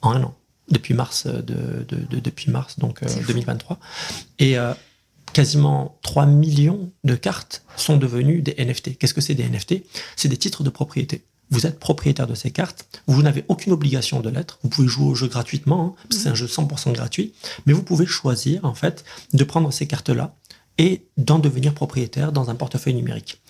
en 0.01 0.11
un 0.11 0.23
an 0.23 0.35
depuis 0.69 0.93
mars 0.93 1.23
euh, 1.25 1.41
de, 1.41 1.83
de, 1.87 2.05
de- 2.05 2.19
depuis 2.19 2.51
mars 2.51 2.77
donc 2.77 3.01
euh, 3.03 3.07
C'est 3.07 3.21
fou. 3.21 3.27
2023 3.27 3.79
et 4.39 4.57
euh, 4.59 4.73
quasiment 5.33 5.97
3 6.01 6.25
millions 6.25 6.91
de 7.03 7.15
cartes 7.15 7.63
sont 7.77 7.97
devenues 7.97 8.41
des 8.41 8.55
NFT. 8.63 8.97
Qu'est-ce 8.97 9.13
que 9.13 9.21
c'est 9.21 9.35
des 9.35 9.47
NFT 9.47 9.75
C'est 10.15 10.27
des 10.27 10.37
titres 10.37 10.63
de 10.63 10.69
propriété. 10.69 11.23
Vous 11.51 11.65
êtes 11.65 11.79
propriétaire 11.79 12.27
de 12.27 12.35
ces 12.35 12.51
cartes, 12.51 13.01
vous 13.07 13.21
n'avez 13.23 13.43
aucune 13.47 13.73
obligation 13.73 14.19
de 14.19 14.29
l'être, 14.29 14.59
vous 14.63 14.69
pouvez 14.69 14.87
jouer 14.87 15.07
au 15.07 15.15
jeu 15.15 15.27
gratuitement, 15.27 15.95
hein, 15.99 16.07
c'est 16.11 16.29
un 16.29 16.35
jeu 16.35 16.45
100% 16.45 16.93
gratuit, 16.93 17.33
mais 17.65 17.73
vous 17.73 17.83
pouvez 17.83 18.05
choisir 18.05 18.63
en 18.65 18.75
fait 18.75 19.03
de 19.33 19.43
prendre 19.43 19.71
ces 19.71 19.87
cartes-là 19.87 20.35
et 20.77 21.07
d'en 21.17 21.39
devenir 21.39 21.73
propriétaire 21.73 22.31
dans 22.31 22.49
un 22.49 22.55
portefeuille 22.55 22.95
numérique. 22.95 23.41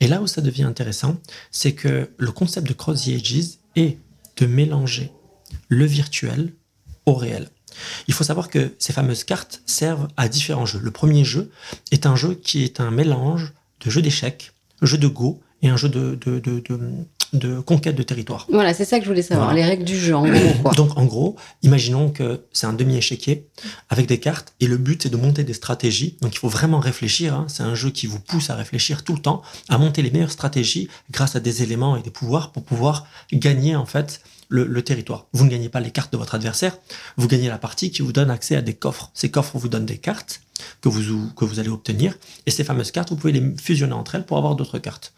Et 0.00 0.06
là 0.06 0.22
où 0.22 0.26
ça 0.26 0.40
devient 0.40 0.62
intéressant, 0.62 1.16
c'est 1.50 1.72
que 1.72 2.10
le 2.16 2.32
concept 2.32 2.68
de 2.68 2.74
Cross 2.74 3.04
the 3.04 3.08
Ages 3.08 3.58
est 3.74 3.98
de 4.36 4.46
mélanger 4.46 5.10
le 5.68 5.84
virtuel 5.84 6.52
au 7.06 7.14
réel. 7.14 7.48
Il 8.08 8.14
faut 8.14 8.24
savoir 8.24 8.48
que 8.48 8.74
ces 8.78 8.92
fameuses 8.92 9.24
cartes 9.24 9.62
servent 9.66 10.08
à 10.16 10.28
différents 10.28 10.66
jeux. 10.66 10.80
Le 10.82 10.90
premier 10.90 11.24
jeu 11.24 11.50
est 11.90 12.06
un 12.06 12.16
jeu 12.16 12.34
qui 12.34 12.62
est 12.62 12.80
un 12.80 12.90
mélange 12.90 13.52
de 13.84 13.90
jeu 13.90 14.00
d'échecs, 14.00 14.52
jeu 14.82 14.98
de 14.98 15.08
Go 15.08 15.40
et 15.62 15.68
un 15.68 15.76
jeu 15.76 15.88
de, 15.88 16.14
de, 16.14 16.38
de, 16.38 16.60
de, 16.60 16.80
de 17.32 17.60
conquête 17.60 17.96
de 17.96 18.02
territoire. 18.02 18.46
Voilà, 18.50 18.72
c'est 18.74 18.84
ça 18.84 18.98
que 18.98 19.04
je 19.04 19.10
voulais 19.10 19.22
savoir, 19.22 19.48
Voilà. 19.48 19.60
les 19.62 19.66
règles 19.68 19.84
du 19.84 19.98
jeu, 19.98 20.14
en 20.14 20.26
gros, 20.26 20.52
quoi. 20.62 20.72
Donc 20.72 20.96
en 20.96 21.04
gros, 21.04 21.36
imaginons 21.62 22.10
que 22.10 22.42
c'est 22.52 22.66
un 22.66 22.72
demi-échiquier 22.72 23.46
avec 23.88 24.06
des 24.06 24.20
cartes 24.20 24.54
et 24.60 24.66
le 24.66 24.76
but 24.76 25.02
c'est 25.02 25.10
de 25.10 25.16
monter 25.16 25.44
des 25.44 25.54
stratégies. 25.54 26.16
Donc 26.20 26.34
il 26.34 26.38
faut 26.38 26.48
vraiment 26.48 26.78
réfléchir. 26.80 27.34
hein. 27.34 27.46
C'est 27.48 27.62
un 27.62 27.74
jeu 27.74 27.90
qui 27.90 28.06
vous 28.06 28.20
pousse 28.20 28.50
à 28.50 28.54
réfléchir 28.54 29.04
tout 29.04 29.14
le 29.14 29.20
temps, 29.20 29.42
à 29.68 29.78
monter 29.78 30.02
les 30.02 30.10
meilleures 30.10 30.30
stratégies 30.30 30.88
grâce 31.10 31.36
à 31.36 31.40
des 31.40 31.62
éléments 31.62 31.96
et 31.96 32.02
des 32.02 32.10
pouvoirs 32.10 32.52
pour 32.52 32.64
pouvoir 32.64 33.06
gagner 33.32 33.76
en 33.76 33.86
fait 33.86 34.20
le, 34.48 34.64
le, 34.64 34.82
territoire. 34.82 35.26
Vous 35.32 35.44
ne 35.44 35.50
gagnez 35.50 35.68
pas 35.68 35.80
les 35.80 35.90
cartes 35.90 36.12
de 36.12 36.18
votre 36.18 36.36
adversaire, 36.36 36.78
vous 37.16 37.26
gagnez 37.26 37.48
la 37.48 37.58
partie 37.58 37.90
qui 37.90 38.02
vous 38.02 38.12
donne 38.12 38.30
accès 38.30 38.54
à 38.54 38.62
des 38.62 38.74
coffres. 38.74 39.10
Ces 39.12 39.28
coffres 39.30 39.58
vous 39.58 39.68
donnent 39.68 39.86
des 39.86 39.98
cartes 39.98 40.40
que 40.80 40.88
vous, 40.88 41.30
que 41.34 41.44
vous 41.44 41.58
allez 41.58 41.68
obtenir, 41.68 42.14
et 42.46 42.50
ces 42.52 42.62
fameuses 42.62 42.92
cartes, 42.92 43.10
vous 43.10 43.16
pouvez 43.16 43.32
les 43.32 43.54
fusionner 43.60 43.92
entre 43.92 44.14
elles 44.14 44.24
pour 44.24 44.38
avoir 44.38 44.54
d'autres 44.54 44.78
cartes. 44.78 45.12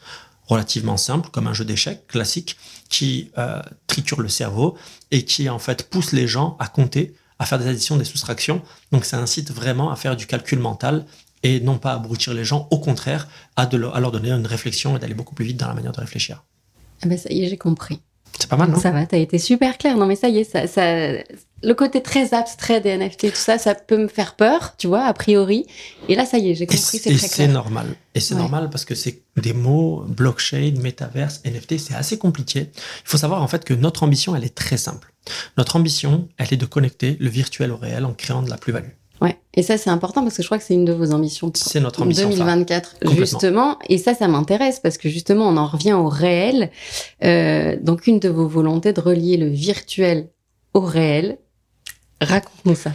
Relativement 0.49 0.97
simple, 0.97 1.29
comme 1.31 1.47
un 1.47 1.53
jeu 1.53 1.65
d'échecs 1.65 2.07
classique 2.07 2.57
qui 2.89 3.31
euh, 3.37 3.61
triture 3.87 4.21
le 4.21 4.29
cerveau 4.29 4.77
et 5.11 5.25
qui 5.25 5.49
en 5.49 5.59
fait 5.59 5.91
pousse 5.91 6.13
les 6.13 6.27
gens 6.27 6.57
à 6.59 6.69
compter, 6.69 7.15
à 7.39 7.45
faire 7.47 7.59
des 7.59 7.69
additions, 7.69 7.97
des 7.97 8.05
soustractions. 8.05 8.63
Donc 8.91 9.05
ça 9.05 9.19
incite 9.19 9.51
vraiment 9.53 9.91
à 9.91 9.97
faire 9.97 10.17
du 10.17 10.27
calcul 10.27 10.59
mental 10.59 11.05
et 11.43 11.61
non 11.61 11.79
pas 11.79 11.93
à 11.93 11.97
abrutir 11.97 12.35
les 12.35 12.45
gens, 12.45 12.67
au 12.71 12.79
contraire, 12.79 13.29
à, 13.57 13.67
de 13.67 13.77
leur, 13.77 13.95
à 13.95 14.01
leur 14.01 14.11
donner 14.11 14.31
une 14.31 14.47
réflexion 14.47 14.97
et 14.97 14.99
d'aller 14.99 15.15
beaucoup 15.15 15.35
plus 15.35 15.45
vite 15.45 15.59
dans 15.59 15.69
la 15.69 15.75
manière 15.75 15.93
de 15.93 16.01
réfléchir. 16.01 16.45
Ah 17.03 17.07
ben 17.07 17.17
ça 17.19 17.31
y 17.31 17.45
est, 17.45 17.49
j'ai 17.49 17.59
compris. 17.59 18.01
C'est 18.39 18.49
pas 18.49 18.57
mal, 18.57 18.71
non? 18.71 18.79
Ça 18.79 18.91
va, 18.91 19.07
t'as 19.07 19.19
été 19.19 19.39
super 19.39 19.79
clair. 19.79 19.97
Non, 19.97 20.07
mais 20.07 20.17
ça 20.17 20.29
y 20.29 20.39
est, 20.39 20.45
ça, 20.45 20.67
ça, 20.67 20.83
le 21.63 21.75
côté 21.75 22.03
très 22.03 22.35
abstrait 22.35 22.81
des 22.81 22.97
NFT, 22.97 23.31
tout 23.33 23.37
ça, 23.37 23.59
ça 23.59 23.75
peut 23.75 23.97
me 23.99 24.09
faire 24.09 24.35
peur, 24.37 24.75
tu 24.79 24.87
vois, 24.87 25.03
a 25.05 25.13
priori. 25.13 25.67
Et 26.09 26.15
là, 26.15 26.25
ça 26.25 26.39
y 26.39 26.51
est, 26.51 26.55
j'ai 26.55 26.67
compris, 26.67 26.79
c'est 26.83 26.99
très 27.01 27.11
clair. 27.15 27.31
c'est 27.31 27.49
normal. 27.49 27.87
Et 28.15 28.21
c'est 28.21 28.35
Ouais. 28.35 28.41
normal 28.41 28.71
parce 28.71 28.85
que 28.85 28.95
c'est 28.95 29.23
des 29.37 29.53
mots, 29.53 30.05
blockchain, 30.07 30.73
métaverse, 30.81 31.41
NFT, 31.45 31.79
c'est 31.79 31.95
assez 31.95 32.17
compliqué. 32.19 32.71
Il 32.75 32.81
faut 33.09 33.17
savoir 33.19 33.43
en 33.43 33.49
fait 33.49 33.65
que 33.65 33.75
notre 33.75 34.03
ambition, 34.03 34.37
elle 34.37 34.45
est 34.45 34.55
très 34.55 34.77
simple. 34.77 35.13
Notre 35.57 35.77
ambition, 35.77 36.29
elle 36.39 36.49
est 36.53 36.57
de 36.57 36.67
connecter 36.67 37.17
le 37.21 37.29
virtuel 37.29 37.73
au 37.73 37.77
réel 37.77 38.05
en 38.05 38.13
créant 38.15 38.43
de 38.43 38.51
la 38.51 38.57
plus-value. 38.57 38.91
Ouais. 39.21 39.37
Et 39.55 39.63
ça, 39.65 39.77
c'est 39.79 39.91
important 39.91 40.23
parce 40.23 40.37
que 40.37 40.43
je 40.43 40.47
crois 40.49 40.59
que 40.59 40.65
c'est 40.65 40.75
une 40.75 40.85
de 40.85 40.93
vos 40.93 41.13
ambitions. 41.13 41.51
C'est 41.57 41.81
notre 41.81 42.03
ambition. 42.03 42.29
phare. 42.31 42.39
2024, 42.39 42.93
Complètement. 43.01 43.17
justement. 43.19 43.79
Et 43.89 43.99
ça, 43.99 44.15
ça 44.15 44.29
m'intéresse 44.29 44.79
parce 44.79 44.97
que 44.97 45.09
justement, 45.09 45.49
on 45.49 45.57
en 45.57 45.67
revient 45.67 45.95
au 45.95 46.09
réel. 46.09 46.71
Euh, 47.25 47.77
donc, 47.83 48.07
une 48.07 48.21
de 48.21 48.29
vos 48.29 48.47
volontés 48.47 48.93
de 48.93 49.01
relier 49.01 49.37
le 49.37 49.49
virtuel 49.49 50.29
au 50.73 50.81
réel. 50.81 51.39
Raconte-nous 52.21 52.75
ça. 52.75 52.93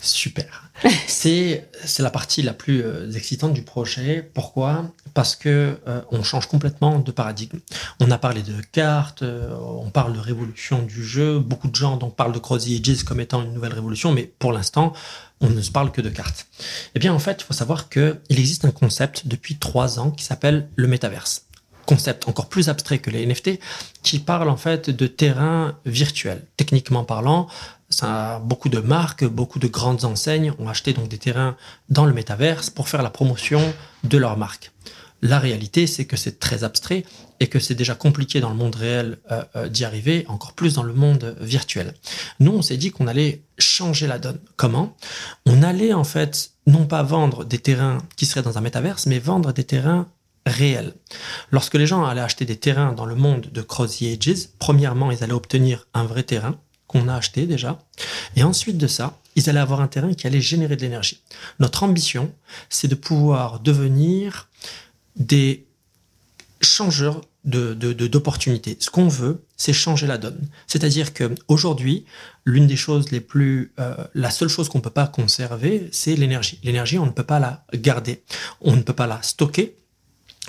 Super. 0.00 0.70
c'est 1.06 1.68
la 1.98 2.10
partie 2.10 2.42
la 2.42 2.52
plus 2.52 2.82
euh, 2.82 3.10
excitante 3.12 3.52
du 3.52 3.62
projet. 3.62 4.28
Pourquoi? 4.34 4.92
Parce 5.14 5.34
que 5.34 5.78
euh, 5.88 6.00
on 6.10 6.22
change 6.22 6.46
complètement 6.46 6.98
de 7.00 7.10
paradigme. 7.10 7.58
On 8.00 8.10
a 8.10 8.18
parlé 8.18 8.42
de 8.42 8.60
cartes, 8.72 9.22
euh, 9.22 9.56
on 9.58 9.90
parle 9.90 10.12
de 10.12 10.20
révolution 10.20 10.82
du 10.82 11.04
jeu. 11.04 11.38
Beaucoup 11.40 11.68
de 11.68 11.74
gens 11.74 11.96
donc 11.96 12.14
parlent 12.14 12.32
de 12.32 12.38
Crossy 12.38 12.80
Ages 12.80 13.02
comme 13.02 13.20
étant 13.20 13.42
une 13.42 13.52
nouvelle 13.52 13.74
révolution, 13.74 14.12
mais 14.12 14.30
pour 14.38 14.52
l'instant, 14.52 14.92
on 15.40 15.50
ne 15.50 15.62
se 15.62 15.70
parle 15.70 15.90
que 15.90 16.00
de 16.00 16.10
cartes. 16.10 16.46
Eh 16.94 16.98
bien, 16.98 17.12
en 17.12 17.18
fait, 17.18 17.38
il 17.40 17.44
faut 17.44 17.54
savoir 17.54 17.88
que 17.88 18.18
il 18.28 18.38
existe 18.38 18.64
un 18.64 18.70
concept 18.70 19.26
depuis 19.26 19.56
trois 19.56 19.98
ans 19.98 20.10
qui 20.10 20.24
s'appelle 20.24 20.68
le 20.76 20.86
métaverse. 20.86 21.44
Concept 21.86 22.28
encore 22.28 22.48
plus 22.48 22.68
abstrait 22.68 22.98
que 22.98 23.10
les 23.10 23.26
NFT, 23.26 23.58
qui 24.02 24.18
parle 24.18 24.50
en 24.50 24.58
fait 24.58 24.90
de 24.90 25.06
terrain 25.06 25.78
virtuel. 25.86 26.44
Techniquement 26.58 27.02
parlant, 27.02 27.48
ça, 27.90 28.40
beaucoup 28.44 28.68
de 28.68 28.80
marques, 28.80 29.24
beaucoup 29.24 29.58
de 29.58 29.68
grandes 29.68 30.04
enseignes 30.04 30.52
ont 30.58 30.68
acheté 30.68 30.92
donc 30.92 31.08
des 31.08 31.18
terrains 31.18 31.56
dans 31.88 32.04
le 32.04 32.12
métaverse 32.12 32.70
pour 32.70 32.88
faire 32.88 33.02
la 33.02 33.10
promotion 33.10 33.60
de 34.04 34.18
leur 34.18 34.36
marque. 34.36 34.72
La 35.20 35.40
réalité, 35.40 35.86
c'est 35.86 36.04
que 36.04 36.16
c'est 36.16 36.38
très 36.38 36.62
abstrait 36.62 37.04
et 37.40 37.48
que 37.48 37.58
c'est 37.58 37.74
déjà 37.74 37.94
compliqué 37.94 38.40
dans 38.40 38.50
le 38.50 38.54
monde 38.54 38.76
réel 38.76 39.18
euh, 39.32 39.42
euh, 39.56 39.68
d'y 39.68 39.84
arriver, 39.84 40.24
encore 40.28 40.52
plus 40.52 40.74
dans 40.74 40.84
le 40.84 40.92
monde 40.92 41.36
virtuel. 41.40 41.94
Nous, 42.38 42.52
on 42.52 42.62
s'est 42.62 42.76
dit 42.76 42.90
qu'on 42.92 43.08
allait 43.08 43.42
changer 43.58 44.06
la 44.06 44.18
donne. 44.18 44.38
Comment? 44.56 44.96
On 45.46 45.62
allait 45.62 45.92
en 45.92 46.04
fait 46.04 46.52
non 46.66 46.86
pas 46.86 47.02
vendre 47.02 47.44
des 47.44 47.58
terrains 47.58 47.98
qui 48.16 48.26
seraient 48.26 48.42
dans 48.42 48.58
un 48.58 48.60
métaverse, 48.60 49.06
mais 49.06 49.18
vendre 49.18 49.52
des 49.52 49.64
terrains 49.64 50.06
réels. 50.46 50.94
Lorsque 51.50 51.74
les 51.74 51.86
gens 51.86 52.04
allaient 52.04 52.20
acheter 52.20 52.44
des 52.44 52.56
terrains 52.56 52.92
dans 52.92 53.06
le 53.06 53.14
monde 53.14 53.48
de 53.52 53.62
Cross 53.62 53.98
the 53.98 54.02
Ages, 54.02 54.48
premièrement, 54.58 55.10
ils 55.10 55.24
allaient 55.24 55.32
obtenir 55.32 55.88
un 55.94 56.04
vrai 56.04 56.22
terrain 56.22 56.58
qu'on 56.88 57.06
a 57.06 57.14
acheté 57.14 57.46
déjà. 57.46 57.78
Et 58.34 58.42
ensuite 58.42 58.78
de 58.78 58.88
ça, 58.88 59.18
ils 59.36 59.48
allaient 59.48 59.60
avoir 59.60 59.80
un 59.80 59.86
terrain 59.86 60.12
qui 60.14 60.26
allait 60.26 60.40
générer 60.40 60.74
de 60.74 60.82
l'énergie. 60.82 61.22
Notre 61.60 61.84
ambition, 61.84 62.32
c'est 62.68 62.88
de 62.88 62.96
pouvoir 62.96 63.60
devenir 63.60 64.48
des 65.14 65.66
changeurs 66.60 67.20
de, 67.44 67.72
de, 67.74 67.92
d'opportunités. 68.06 68.76
Ce 68.80 68.90
qu'on 68.90 69.08
veut, 69.08 69.44
c'est 69.56 69.72
changer 69.72 70.06
la 70.06 70.18
donne. 70.18 70.40
C'est-à-dire 70.66 71.14
que 71.14 71.34
aujourd'hui, 71.46 72.04
l'une 72.44 72.66
des 72.66 72.76
choses 72.76 73.10
les 73.10 73.20
plus, 73.20 73.72
euh, 73.78 73.94
la 74.14 74.30
seule 74.30 74.48
chose 74.48 74.68
qu'on 74.68 74.80
peut 74.80 74.90
pas 74.90 75.06
conserver, 75.06 75.88
c'est 75.92 76.16
l'énergie. 76.16 76.58
L'énergie, 76.62 76.98
on 76.98 77.06
ne 77.06 77.10
peut 77.10 77.24
pas 77.24 77.38
la 77.38 77.64
garder, 77.74 78.22
on 78.60 78.76
ne 78.76 78.82
peut 78.82 78.92
pas 78.92 79.06
la 79.06 79.22
stocker. 79.22 79.76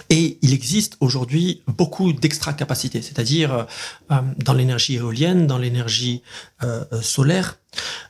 Et 0.09 0.37
il 0.41 0.53
existe 0.53 0.97
aujourd'hui 0.99 1.61
beaucoup 1.67 2.13
d'extra 2.13 2.53
capacités, 2.53 3.01
c'est-à-dire 3.01 3.67
euh, 4.11 4.21
dans 4.37 4.53
l'énergie 4.53 4.95
éolienne, 4.95 5.47
dans 5.47 5.57
l'énergie 5.57 6.21
euh, 6.63 6.85
euh, 6.93 7.01
solaire, 7.01 7.57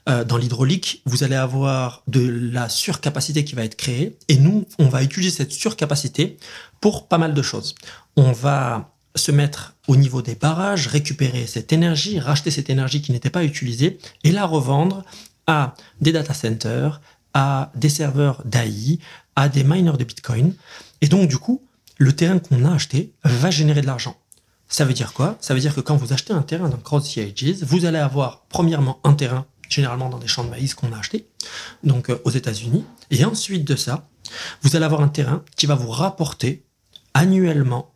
euh, 0.07 0.23
dans 0.23 0.37
l'hydraulique, 0.37 1.01
vous 1.05 1.23
allez 1.23 1.35
avoir 1.35 2.03
de 2.07 2.27
la 2.27 2.69
surcapacité 2.69 3.43
qui 3.43 3.55
va 3.55 3.63
être 3.63 3.75
créée. 3.75 4.17
Et 4.27 4.37
nous, 4.37 4.65
on 4.79 4.87
va 4.87 5.03
utiliser 5.03 5.35
cette 5.35 5.51
surcapacité 5.51 6.37
pour 6.81 7.07
pas 7.07 7.17
mal 7.17 7.33
de 7.33 7.41
choses. 7.41 7.75
On 8.15 8.31
va 8.31 8.91
se 9.15 9.31
mettre 9.31 9.75
au 9.87 9.95
niveau 9.95 10.21
des 10.21 10.35
barrages, 10.35 10.87
récupérer 10.87 11.47
cette 11.47 11.73
énergie, 11.73 12.19
racheter 12.19 12.51
cette 12.51 12.69
énergie 12.69 13.01
qui 13.01 13.11
n'était 13.11 13.29
pas 13.29 13.43
utilisée 13.43 13.97
et 14.23 14.31
la 14.31 14.45
revendre 14.45 15.03
à 15.47 15.73
des 15.99 16.11
data 16.11 16.33
centers, 16.33 17.01
à 17.33 17.71
des 17.75 17.89
serveurs 17.89 18.41
d'AI, 18.45 18.99
à 19.35 19.49
des 19.49 19.63
miners 19.63 19.97
de 19.97 20.03
Bitcoin. 20.03 20.53
Et 21.01 21.07
donc, 21.07 21.27
du 21.27 21.37
coup, 21.37 21.61
le 21.99 22.13
terrain 22.13 22.39
qu'on 22.39 22.65
a 22.65 22.73
acheté 22.73 23.13
va 23.23 23.51
générer 23.51 23.81
de 23.81 23.85
l'argent. 23.85 24.15
Ça 24.69 24.85
veut 24.85 24.93
dire 24.93 25.13
quoi? 25.13 25.37
Ça 25.41 25.53
veut 25.53 25.59
dire 25.59 25.75
que 25.75 25.81
quand 25.81 25.97
vous 25.97 26.13
achetez 26.13 26.33
un 26.33 26.41
terrain 26.41 26.69
dans 26.69 26.77
the 26.77 27.17
Ages, 27.17 27.63
vous 27.63 27.85
allez 27.85 27.97
avoir 27.97 28.45
premièrement 28.49 28.99
un 29.03 29.13
terrain, 29.13 29.45
généralement 29.67 30.09
dans 30.09 30.17
des 30.17 30.27
champs 30.27 30.43
de 30.43 30.49
maïs 30.49 30.73
qu'on 30.73 30.93
a 30.93 30.97
acheté, 30.97 31.27
donc 31.83 32.09
euh, 32.09 32.21
aux 32.23 32.29
États-Unis, 32.29 32.85
et 33.11 33.25
ensuite 33.25 33.65
de 33.65 33.75
ça, 33.75 34.07
vous 34.61 34.75
allez 34.75 34.85
avoir 34.85 35.01
un 35.01 35.09
terrain 35.09 35.43
qui 35.57 35.65
va 35.65 35.75
vous 35.75 35.91
rapporter 35.91 36.63
annuellement 37.13 37.93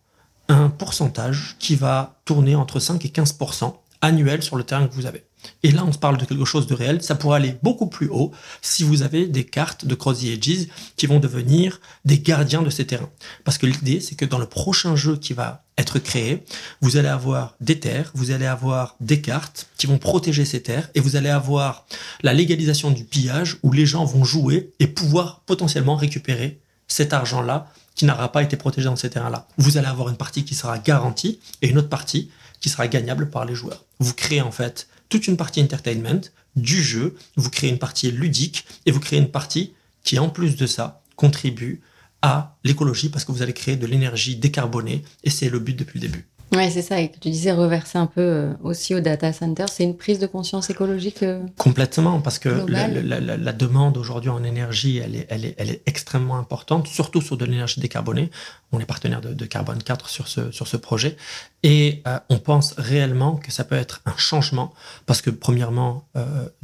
un 0.50 0.70
pourcentage 0.70 1.56
qui 1.60 1.76
va 1.76 2.20
tourner 2.26 2.56
entre 2.56 2.80
5 2.80 3.06
et 3.06 3.10
15% 3.10 3.74
annuel 4.02 4.44
sur 4.44 4.58
le 4.58 4.66
terrain 4.66 4.88
que 4.88 4.94
vous 4.94 5.06
avez. 5.06 5.24
Et 5.64 5.72
là, 5.72 5.84
on 5.86 5.92
se 5.92 5.98
parle 5.98 6.18
de 6.18 6.26
quelque 6.26 6.46
chose 6.46 6.68
de 6.68 6.74
réel. 6.74 7.02
Ça 7.02 7.16
pourrait 7.16 7.38
aller 7.38 7.56
beaucoup 7.64 7.88
plus 7.88 8.08
haut 8.10 8.32
si 8.62 8.84
vous 8.84 9.02
avez 9.02 9.28
des 9.28 9.46
cartes 9.46 9.86
de 9.86 9.96
Cross 9.96 10.20
the 10.20 10.26
Ages 10.26 10.68
qui 10.96 11.06
vont 11.06 11.20
devenir 11.20 11.80
des 12.06 12.20
gardiens 12.20 12.62
de 12.62 12.70
ces 12.70 12.86
terrains. 12.86 13.10
Parce 13.44 13.58
que 13.58 13.66
l'idée, 13.66 14.00
c'est 14.00 14.16
que 14.16 14.26
dans 14.26 14.40
le 14.40 14.46
prochain 14.46 14.96
jeu 14.96 15.18
qui 15.18 15.34
va 15.34 15.64
être 15.78 16.00
créé, 16.00 16.44
vous 16.82 16.98
allez 16.98 17.08
avoir 17.08 17.56
des 17.60 17.80
terres, 17.80 18.12
vous 18.14 18.32
allez 18.32 18.46
avoir 18.46 18.96
des 19.00 19.22
cartes 19.22 19.68
qui 19.78 19.88
vont 19.88 19.98
protéger 19.98 20.46
ces 20.46 20.62
terres 20.62 20.90
et 20.96 21.00
vous 21.00 21.16
allez 21.16 21.30
avoir 21.30 21.86
la 22.22 22.34
légalisation 22.34 22.92
du 22.92 23.04
pillage 23.04 23.58
où 23.64 23.72
les 23.72 23.86
gens 23.86 24.06
vont 24.06 24.24
jouer 24.24 24.72
et 24.80 24.88
pouvoir 24.88 25.42
potentiellement 25.46 25.96
récupérer 25.96 26.60
cet 26.88 27.14
argent-là 27.14 27.72
qui 27.96 28.06
n'aura 28.06 28.32
pas 28.32 28.44
été 28.44 28.58
protégé 28.58 28.86
dans 28.86 28.96
ces 28.96 29.10
terrains-là. 29.10 29.48
Vous 29.58 29.78
allez 29.78 29.88
avoir 29.88 30.10
une 30.10 30.18
partie 30.18 30.46
qui 30.46 30.56
sera 30.56 30.78
garantie 30.78 31.40
et 31.62 31.70
une 31.70 31.78
autre 31.78 31.90
partie 31.90 32.30
qui 32.60 32.70
sera 32.70 32.88
gagnable 32.88 33.30
par 33.30 33.46
les 33.46 33.56
joueurs. 33.56 33.84
Vous 34.00 34.14
créez 34.14 34.42
en 34.42 34.52
fait 34.52 34.88
toute 35.14 35.28
une 35.28 35.38
partie 35.38 35.62
entertainment 35.62 36.22
du 36.56 36.82
jeu, 36.82 37.14
vous 37.36 37.52
créez 37.52 37.70
une 37.70 37.78
partie 37.78 38.10
ludique 38.10 38.66
et 38.88 38.92
vous 38.92 39.00
créez 39.00 39.20
une 39.20 39.30
partie 39.30 39.74
qui, 40.04 40.18
en 40.18 40.28
plus 40.28 40.56
de 40.56 40.66
ça, 40.66 41.04
contribue 41.16 41.82
à 42.24 42.58
l'écologie 42.64 43.10
parce 43.10 43.24
que 43.24 43.32
vous 43.32 43.44
allez 43.44 43.54
créer 43.54 43.76
de 43.76 43.86
l'énergie 43.86 44.38
décarbonée 44.38 45.04
et 45.24 45.30
c'est 45.30 45.50
le 45.50 45.60
but 45.60 45.78
depuis 45.78 46.00
le 46.00 46.08
début. 46.08 46.26
Ouais, 46.52 46.70
c'est 46.70 46.84
ça. 46.84 47.00
Et 47.02 47.10
que 47.10 47.18
tu 47.18 47.32
disais 47.32 47.52
reverser 47.52 47.98
un 47.98 48.06
peu 48.06 48.22
euh, 48.22 48.54
aussi 48.62 48.94
au 48.94 49.00
data 49.00 49.34
center. 49.34 49.66
C'est 49.72 49.84
une 49.84 49.98
prise 49.98 50.20
de 50.20 50.28
conscience 50.28 50.70
écologique. 50.70 51.24
euh, 51.24 51.42
Complètement, 51.58 52.22
parce 52.22 52.38
que 52.38 52.50
la, 52.68 52.88
la- 52.88 53.20
la- 53.20 53.38
la 53.38 53.54
demande 53.54 53.98
aujourd'hui 53.98 54.30
en 54.30 54.44
énergie, 54.44 54.98
elle 54.98 55.16
est, 55.16 55.26
elle, 55.30 55.46
est, 55.46 55.56
elle 55.58 55.72
est 55.72 55.82
extrêmement 55.88 56.38
importante, 56.38 56.88
surtout 56.88 57.22
sur 57.22 57.38
de 57.38 57.46
l'énergie 57.46 57.80
décarbonée. 57.80 58.30
On 58.72 58.80
est 58.80 58.86
partenaire 58.86 59.20
de, 59.22 59.34
de 59.34 59.46
Carbone 59.46 59.82
4 59.82 60.10
sur 60.10 60.28
ce, 60.28 60.52
sur 60.52 60.68
ce 60.68 60.78
projet. 60.78 61.18
Et 61.64 62.04
euh, 62.08 62.20
on 62.30 62.38
pense 62.38 62.76
réellement 62.78 63.38
que 63.38 63.52
ça 63.52 63.64
peut 63.64 63.76
être 63.76 64.02
un 64.06 64.16
changement, 64.18 64.74
parce 65.08 65.22
que 65.24 65.32
premièrement, 65.32 66.08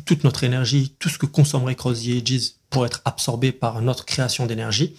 toute 0.05 0.24
notre 0.24 0.43
énergie, 0.43 0.93
tout 1.00 1.09
ce 1.09 1.17
que 1.17 1.25
consommerait 1.25 1.74
Cross 1.75 2.03
the 2.03 2.09
Ages 2.09 2.51
pour 2.69 2.86
être 2.86 3.01
absorbé 3.05 3.51
par 3.51 3.81
notre 3.81 4.05
création 4.05 4.45
d'énergie. 4.45 4.93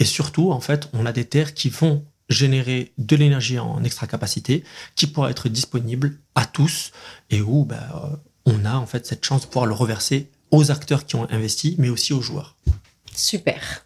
Et 0.00 0.04
surtout, 0.04 0.50
en 0.50 0.58
fait, 0.60 0.88
on 0.94 1.06
a 1.06 1.12
des 1.12 1.26
terres 1.26 1.54
qui 1.54 1.68
vont 1.68 2.04
générer 2.28 2.92
de 2.98 3.16
l'énergie 3.16 3.58
en 3.58 3.82
extra 3.84 4.06
capacité 4.06 4.64
qui 4.94 5.06
pourra 5.06 5.30
être 5.30 5.48
disponible 5.48 6.18
à 6.34 6.46
tous 6.46 6.92
et 7.30 7.40
où 7.40 7.64
bah, 7.64 7.76
euh, 7.94 8.16
on 8.46 8.64
a 8.64 8.74
en 8.74 8.86
fait 8.86 9.06
cette 9.06 9.24
chance 9.24 9.42
de 9.42 9.46
pouvoir 9.46 9.66
le 9.66 9.74
reverser 9.74 10.30
aux 10.50 10.70
acteurs 10.70 11.06
qui 11.06 11.16
ont 11.16 11.28
investi, 11.30 11.76
mais 11.78 11.88
aussi 11.88 12.12
aux 12.12 12.20
joueurs. 12.20 12.56
Super. 13.14 13.84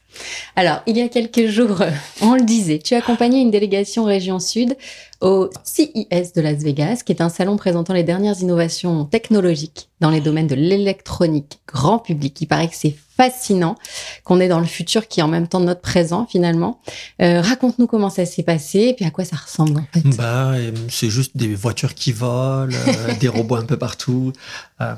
Alors, 0.55 0.81
il 0.87 0.97
y 0.97 1.03
a 1.03 1.09
quelques 1.09 1.47
jours, 1.47 1.83
on 2.23 2.35
le 2.35 2.43
disait, 2.43 2.79
tu 2.79 2.95
as 2.95 2.99
accompagné 2.99 3.41
une 3.41 3.51
délégation 3.51 4.05
région 4.05 4.39
Sud 4.39 4.77
au 5.21 5.51
CIS 5.65 6.33
de 6.35 6.41
Las 6.41 6.63
Vegas, 6.63 7.03
qui 7.05 7.13
est 7.13 7.23
un 7.23 7.29
salon 7.29 7.57
présentant 7.57 7.93
les 7.93 8.03
dernières 8.03 8.41
innovations 8.41 9.05
technologiques 9.05 9.89
dans 10.01 10.11
les 10.11 10.21
domaines 10.21 10.47
de 10.47 10.55
l'électronique 10.55 11.61
grand 11.67 11.99
public. 11.99 12.41
Il 12.41 12.47
paraît 12.47 12.69
que 12.69 12.77
c'est 12.77 12.97
fascinant, 13.17 13.77
qu'on 14.25 14.41
est 14.41 14.49
dans 14.49 14.61
le 14.61 14.67
futur 14.67 15.09
qui 15.09 15.21
est 15.21 15.23
en 15.23 15.29
même 15.29 15.49
temps 15.49 15.61
notre 15.61 15.81
présent 15.81 16.27
finalement. 16.27 16.81
Euh, 17.23 17.41
raconte-nous 17.41 17.87
comment 17.87 18.11
ça 18.11 18.27
s'est 18.27 18.43
passé 18.43 18.81
et 18.81 18.95
puis 18.95 19.05
à 19.05 19.11
quoi 19.11 19.25
ça 19.25 19.37
ressemble 19.37 19.79
en 19.79 19.87
fait. 19.93 20.17
Bah, 20.17 20.53
c'est 20.89 21.11
juste 21.11 21.37
des 21.37 21.55
voitures 21.55 21.95
qui 21.95 22.13
volent, 22.13 22.73
euh, 22.73 23.15
des 23.21 23.29
robots 23.29 23.57
un 23.57 23.65
peu 23.65 23.79
partout. 23.79 24.33
Euh, 24.81 24.95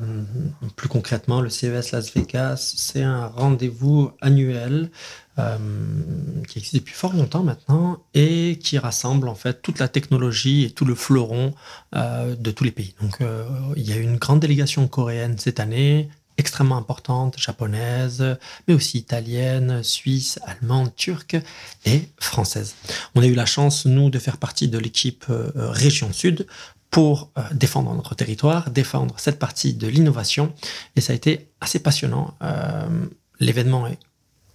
plus 0.75 0.89
concrètement, 0.89 1.41
le 1.41 1.49
CES 1.49 1.93
Las 1.93 2.13
Vegas, 2.13 2.75
c'est 2.77 3.03
un 3.03 3.27
rendez-vous 3.27 4.11
annuel 4.21 4.91
qui 6.49 6.59
existe 6.59 6.75
depuis 6.75 6.95
fort 6.95 7.13
longtemps 7.13 7.45
maintenant 7.45 7.99
et 8.13 8.59
qui 8.61 8.77
rassemble 8.77 9.29
en 9.29 9.37
fait 9.37 9.63
toute 9.63 9.79
la 9.79 9.87
technologie 9.87 10.65
et 10.65 10.71
tout 10.71 10.85
le 10.85 10.97
fleuron 10.97 11.55
de 11.95 12.51
tous 12.51 12.65
les 12.65 12.73
pays. 12.73 12.97
Donc 13.01 13.21
il 13.77 13.89
y 13.89 13.93
a 13.93 13.97
une 13.99 14.17
grande 14.17 14.41
délégation 14.41 14.89
coréenne 14.89 15.39
cette 15.39 15.61
année, 15.61 16.09
extrêmement 16.39 16.77
importantes, 16.77 17.39
japonaises, 17.39 18.39
mais 18.67 18.75
aussi 18.75 18.99
italiennes, 18.99 19.83
suisses, 19.83 20.39
allemandes, 20.47 20.95
turques 20.97 21.37
et 21.85 22.09
françaises. 22.19 22.77
On 23.15 23.23
a 23.23 23.27
eu 23.27 23.35
la 23.35 23.45
chance, 23.45 23.85
nous, 23.85 24.09
de 24.09 24.19
faire 24.19 24.39
partie 24.39 24.69
de 24.69 24.79
l'équipe 24.79 25.27
euh, 25.29 25.51
Région 25.57 26.13
Sud 26.13 26.47
pour 26.91 27.31
euh, 27.37 27.43
défendre 27.53 27.93
notre 27.93 28.15
territoire, 28.15 28.71
défendre 28.71 29.17
cette 29.19 29.39
partie 29.39 29.75
de 29.75 29.89
l'innovation. 29.89 30.55
Et 30.97 31.01
ça 31.01 31.13
a 31.13 31.17
été 31.17 31.51
assez 31.61 31.81
passionnant. 31.81 32.35
Euh, 32.43 33.07
l'événement 33.41 33.89
est 33.89 33.99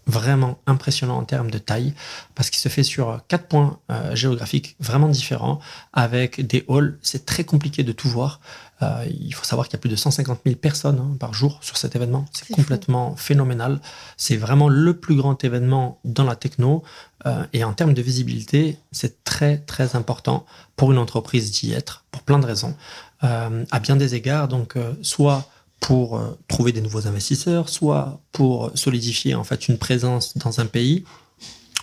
vraiment 0.06 0.60
impressionnant 0.68 1.18
en 1.18 1.24
termes 1.24 1.50
de 1.50 1.58
taille 1.58 1.94
parce 2.36 2.50
qu'il 2.50 2.60
se 2.60 2.68
fait 2.68 2.84
sur 2.84 3.22
quatre 3.30 3.48
points 3.48 3.80
géographiques 4.13 4.75
vraiment 4.82 5.08
différents 5.08 5.62
avec 5.94 6.46
des 6.46 6.66
halls. 6.68 7.00
C'est 7.02 7.25
très 7.25 7.46
compliqué 7.46 7.84
de 7.84 7.94
tout 7.94 8.10
voir. 8.10 8.42
Euh, 8.84 9.06
il 9.08 9.34
faut 9.34 9.46
savoir 9.46 9.68
qu'il 9.68 9.78
y 9.78 9.80
a 9.80 9.82
plus 9.82 9.90
de 9.90 9.96
150 9.96 10.42
000 10.46 10.58
personnes 10.58 11.00
hein, 11.00 11.16
par 11.20 11.34
jour 11.34 11.60
sur 11.62 11.78
cet 11.78 11.96
événement. 11.96 12.25
C'est 12.32 12.54
complètement 12.54 13.16
phénoménal. 13.16 13.80
C'est 14.18 14.36
vraiment 14.36 14.70
le 14.70 14.94
plus 14.94 15.16
grand 15.16 15.42
événement 15.44 16.00
dans 16.04 16.24
la 16.24 16.36
techno. 16.36 16.84
Euh, 17.25 17.46
et 17.54 17.63
en 17.63 17.74
termes 17.74 17.94
de 17.94 18.02
visibilité, 18.02 18.78
c'est 18.92 19.24
très 19.24 19.58
très 19.58 19.96
important 19.96 20.46
pour 20.75 20.92
une 20.92 20.98
entreprise 20.98 21.52
d'y 21.52 21.74
être, 21.74 22.04
pour 22.12 22.24
plein 22.24 22.40
de 22.40 22.46
raisons. 22.46 22.75
Euh, 23.24 23.63
à 23.72 23.80
bien 23.80 23.96
des 23.96 24.16
égards, 24.16 24.48
donc 24.48 24.75
soit 25.02 25.48
pour 25.80 26.22
trouver 26.48 26.72
des 26.72 26.80
nouveaux 26.80 27.08
investisseurs, 27.08 27.68
soit 27.68 28.22
pour 28.32 28.72
solidifier 28.74 29.36
en 29.36 29.44
fait 29.44 29.68
une 29.68 29.78
présence 29.78 30.38
dans 30.38 30.62
un 30.62 30.66
pays, 30.66 31.04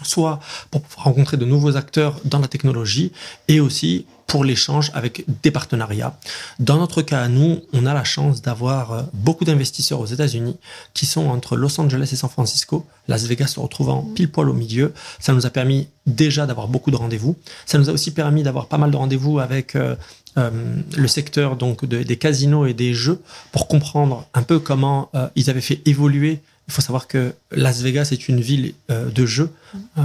soit 0.03 0.41
pour 0.71 0.83
rencontrer 0.97 1.37
de 1.37 1.45
nouveaux 1.45 1.77
acteurs 1.77 2.21
dans 2.25 2.39
la 2.39 2.49
technologie 2.49 3.13
et 3.49 3.61
aussi 3.61 4.07
pour 4.31 4.45
l'échange 4.45 4.93
avec 4.95 5.25
des 5.43 5.51
partenariats. 5.51 6.17
Dans 6.61 6.79
notre 6.79 7.03
cas, 7.03 7.27
nous, 7.27 7.63
on 7.73 7.85
a 7.85 7.93
la 7.93 8.05
chance 8.05 8.43
d'avoir 8.43 8.93
euh, 8.93 9.03
beaucoup 9.13 9.45
d'investisseurs 9.45 9.99
aux 9.99 10.07
États-Unis 10.07 10.57
qui 10.95 11.05
sont 11.05 11.27
entre 11.27 11.57
Los 11.57 11.81
Angeles 11.81 12.11
et 12.13 12.17
San 12.17 12.31
Francisco, 12.31 12.87
Las 13.09 13.25
Vegas 13.25 13.49
se 13.49 13.59
retrouvant 13.59 14.09
pile 14.15 14.31
poil 14.31 14.49
au 14.49 14.53
milieu. 14.53 14.95
Ça 15.19 15.33
nous 15.33 15.47
a 15.47 15.51
permis 15.51 15.89
déjà 16.07 16.47
d'avoir 16.47 16.69
beaucoup 16.69 16.93
de 16.93 16.97
rendez-vous. 16.97 17.35
Ça 17.67 17.77
nous 17.79 17.91
a 17.91 17.93
aussi 17.93 18.13
permis 18.13 18.45
d'avoir 18.45 18.67
pas 18.67 18.79
mal 18.79 18.93
de 18.93 18.97
rendez-vous 18.97 19.41
avec 19.41 19.75
euh, 19.75 19.97
euh, 20.39 20.51
le 20.97 21.09
secteur 21.09 21.57
donc 21.57 21.85
des 21.85 22.17
casinos 22.17 22.67
et 22.67 22.75
des 22.75 22.95
jeux 22.95 23.21
pour 23.51 23.67
comprendre 23.67 24.29
un 24.33 24.45
peu 24.45 24.61
comment 24.61 25.11
ils 25.35 25.51
avaient 25.51 25.61
fait 25.61 25.81
évoluer 25.87 26.39
il 26.71 26.73
faut 26.73 26.83
savoir 26.83 27.09
que 27.09 27.35
Las 27.51 27.83
Vegas 27.83 28.11
est 28.13 28.29
une 28.29 28.41
ville 28.41 28.75
euh, 28.93 29.11
de 29.11 29.27
jeu. 29.27 29.51
Euh, 29.99 30.03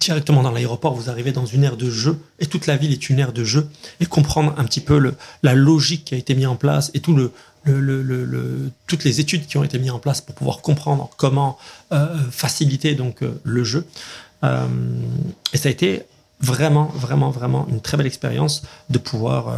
directement 0.00 0.42
dans 0.42 0.50
l'aéroport, 0.50 0.92
vous 0.92 1.08
arrivez 1.08 1.30
dans 1.30 1.46
une 1.46 1.62
aire 1.62 1.76
de 1.76 1.88
jeu 1.88 2.18
et 2.40 2.46
toute 2.46 2.66
la 2.66 2.76
ville 2.76 2.92
est 2.92 3.08
une 3.08 3.20
aire 3.20 3.32
de 3.32 3.44
jeu. 3.44 3.68
Et 4.00 4.06
comprendre 4.06 4.52
un 4.58 4.64
petit 4.64 4.80
peu 4.80 4.98
le, 4.98 5.14
la 5.44 5.54
logique 5.54 6.06
qui 6.06 6.14
a 6.16 6.18
été 6.18 6.34
mise 6.34 6.48
en 6.48 6.56
place 6.56 6.90
et 6.94 7.00
tout 7.00 7.14
le, 7.14 7.32
le, 7.64 8.70
toutes 8.88 9.04
les 9.04 9.20
études 9.20 9.46
qui 9.46 9.56
ont 9.56 9.62
été 9.62 9.78
mises 9.78 9.92
en 9.92 10.00
place 10.00 10.20
pour 10.20 10.34
pouvoir 10.34 10.62
comprendre 10.62 11.10
comment 11.16 11.56
euh, 11.92 12.08
faciliter 12.32 12.96
donc 12.96 13.20
le 13.44 13.64
jeu. 13.64 13.86
et 14.42 15.56
ça 15.56 15.68
a 15.68 15.72
été 15.72 16.02
vraiment, 16.40 16.86
vraiment, 16.86 17.30
vraiment 17.30 17.68
une 17.70 17.80
très 17.80 17.96
belle 17.96 18.08
expérience 18.08 18.62
de 18.88 18.98
pouvoir 18.98 19.54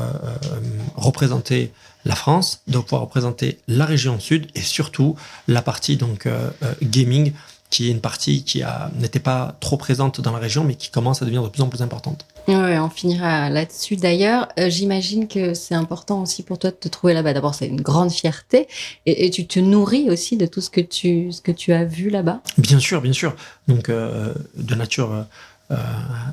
représenter 0.96 1.72
la 2.04 2.14
France, 2.14 2.62
de 2.68 2.78
pouvoir 2.78 3.02
représenter 3.02 3.58
la 3.68 3.84
région 3.84 4.18
sud 4.18 4.48
et 4.54 4.60
surtout 4.60 5.16
la 5.48 5.62
partie 5.62 5.96
donc 5.96 6.26
euh, 6.26 6.50
euh, 6.62 6.74
gaming 6.82 7.32
qui 7.70 7.88
est 7.88 7.90
une 7.90 8.02
partie 8.02 8.44
qui 8.44 8.62
n'était 8.98 9.18
pas 9.18 9.56
trop 9.60 9.78
présente 9.78 10.20
dans 10.20 10.32
la 10.32 10.38
région, 10.38 10.62
mais 10.62 10.74
qui 10.74 10.90
commence 10.90 11.22
à 11.22 11.24
devenir 11.24 11.42
de 11.42 11.48
plus 11.48 11.62
en 11.62 11.68
plus 11.68 11.80
importante. 11.80 12.26
Oui, 12.46 12.54
on 12.54 12.90
finira 12.90 13.48
là-dessus. 13.48 13.96
D'ailleurs, 13.96 14.48
euh, 14.58 14.68
j'imagine 14.68 15.26
que 15.26 15.54
c'est 15.54 15.74
important 15.74 16.20
aussi 16.20 16.42
pour 16.42 16.58
toi 16.58 16.70
de 16.70 16.76
te 16.76 16.88
trouver 16.88 17.14
là-bas. 17.14 17.32
D'abord, 17.32 17.54
c'est 17.54 17.68
une 17.68 17.80
grande 17.80 18.12
fierté, 18.12 18.68
et, 19.06 19.30
tu 19.30 19.46
te 19.46 19.58
nourris 19.58 20.10
aussi 20.10 20.36
de 20.36 20.44
tout 20.44 20.60
ce 20.60 20.68
que 20.68 20.82
tu, 20.82 21.32
ce 21.32 21.40
que 21.40 21.50
tu 21.50 21.72
as 21.72 21.86
vu 21.86 22.10
là-bas? 22.10 22.42
Bien 22.58 22.78
sûr, 22.78 23.00
bien 23.00 23.14
sûr. 23.14 23.34
Donc, 23.68 23.88
de 23.88 24.74
nature 24.74 25.24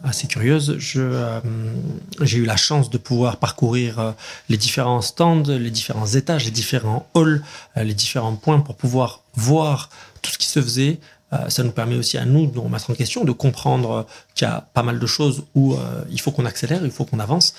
assez 0.03 0.27
curieuse. 0.27 0.77
Euh, 0.95 1.39
j'ai 2.21 2.37
eu 2.37 2.45
la 2.45 2.57
chance 2.57 2.89
de 2.89 2.97
pouvoir 2.97 3.37
parcourir 3.37 3.99
euh, 3.99 4.11
les 4.49 4.57
différents 4.57 5.01
stands, 5.01 5.43
les 5.47 5.71
différents 5.71 6.07
étages, 6.07 6.45
les 6.45 6.51
différents 6.51 7.07
halls, 7.15 7.41
les 7.75 7.93
différents 7.93 8.35
points 8.35 8.59
pour 8.59 8.75
pouvoir 8.75 9.21
voir 9.35 9.89
tout 10.21 10.31
ce 10.31 10.37
qui 10.37 10.47
se 10.47 10.61
faisait, 10.61 10.99
ça 11.47 11.63
nous 11.63 11.71
permet 11.71 11.95
aussi 11.95 12.17
à 12.17 12.25
nous 12.25 12.47
de 12.47 12.57
remettre 12.57 12.89
en 12.89 12.95
question, 12.95 13.23
de 13.23 13.31
comprendre 13.31 14.07
qu'il 14.33 14.47
y 14.47 14.51
a 14.51 14.67
pas 14.73 14.81
mal 14.81 14.97
de 14.97 15.05
choses 15.05 15.43
où 15.53 15.75
il 16.09 16.19
faut 16.19 16.31
qu'on 16.31 16.45
accélère, 16.45 16.83
il 16.83 16.89
faut 16.89 17.05
qu'on 17.05 17.19
avance. 17.19 17.53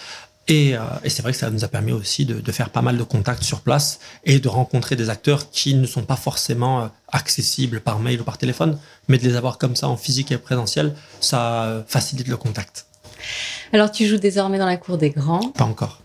Et, 0.50 0.74
c'est 1.06 1.22
vrai 1.22 1.30
que 1.30 1.38
ça 1.38 1.48
nous 1.48 1.64
a 1.64 1.68
permis 1.68 1.92
aussi 1.92 2.26
de, 2.26 2.52
faire 2.52 2.70
pas 2.70 2.82
mal 2.82 2.98
de 2.98 3.04
contacts 3.04 3.44
sur 3.44 3.60
place 3.60 4.00
et 4.24 4.40
de 4.40 4.48
rencontrer 4.48 4.96
des 4.96 5.08
acteurs 5.08 5.50
qui 5.50 5.74
ne 5.74 5.86
sont 5.86 6.02
pas 6.02 6.16
forcément 6.16 6.90
accessibles 7.08 7.80
par 7.80 8.00
mail 8.00 8.20
ou 8.20 8.24
par 8.24 8.36
téléphone, 8.36 8.76
mais 9.08 9.18
de 9.18 9.22
les 9.22 9.36
avoir 9.36 9.58
comme 9.58 9.76
ça 9.76 9.88
en 9.88 9.96
physique 9.96 10.32
et 10.32 10.38
présentiel, 10.38 10.94
ça 11.20 11.64
euh, 11.64 11.82
facilite 11.86 12.26
le 12.26 12.36
contact. 12.36 12.86
Alors 13.72 13.92
tu 13.92 14.06
joues 14.06 14.18
désormais 14.18 14.58
dans 14.58 14.66
la 14.66 14.76
cour 14.76 14.98
des 14.98 15.10
grands 15.10 15.50
Pas 15.50 15.64
encore. 15.64 16.02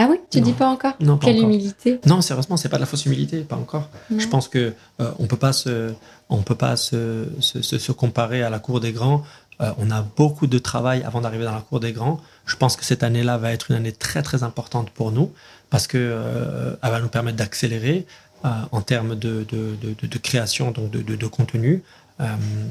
Ah 0.00 0.06
oui, 0.08 0.20
tu 0.30 0.40
dis 0.40 0.52
pas 0.52 0.68
encore? 0.68 0.92
Non, 1.00 1.18
Quelle 1.18 1.38
humilité 1.38 1.98
Non, 2.06 2.20
sérieusement, 2.20 2.56
c'est 2.56 2.68
pas 2.68 2.76
de 2.76 2.82
la 2.82 2.86
fausse 2.86 3.04
humilité, 3.06 3.40
pas 3.40 3.56
encore. 3.56 3.88
Je 4.16 4.28
pense 4.28 4.46
que 4.46 4.72
euh, 5.00 5.10
on 5.18 5.26
peut 5.26 5.36
pas 5.36 5.52
se, 5.52 5.92
on 6.28 6.42
peut 6.42 6.54
pas 6.54 6.76
se, 6.76 7.26
se, 7.40 7.60
se, 7.62 7.90
comparer 7.90 8.44
à 8.44 8.50
la 8.50 8.60
cour 8.60 8.78
des 8.78 8.92
grands. 8.92 9.24
Euh, 9.60 9.72
on 9.78 9.90
a 9.90 10.02
beaucoup 10.02 10.46
de 10.46 10.58
travail 10.58 11.02
avant 11.02 11.20
d'arriver 11.20 11.44
dans 11.44 11.54
la 11.54 11.60
cour 11.60 11.80
des 11.80 11.92
grands. 11.92 12.20
Je 12.46 12.56
pense 12.56 12.76
que 12.76 12.84
cette 12.84 13.02
année-là 13.02 13.38
va 13.38 13.52
être 13.52 13.70
une 13.70 13.76
année 13.76 13.92
très 13.92 14.22
très 14.22 14.42
importante 14.42 14.90
pour 14.90 15.12
nous 15.12 15.32
parce 15.70 15.86
que 15.86 16.76
elle 16.82 16.90
va 16.90 17.00
nous 17.00 17.08
permettre 17.08 17.36
d'accélérer, 17.36 18.06
euh, 18.44 18.48
en 18.70 18.82
termes 18.82 19.16
de, 19.16 19.44
de, 19.50 19.76
de, 19.82 20.06
de, 20.06 20.18
création 20.18 20.70
donc 20.70 20.92
de, 20.92 21.02
de, 21.02 21.26
contenu. 21.26 21.82
Euh, 22.20 22.26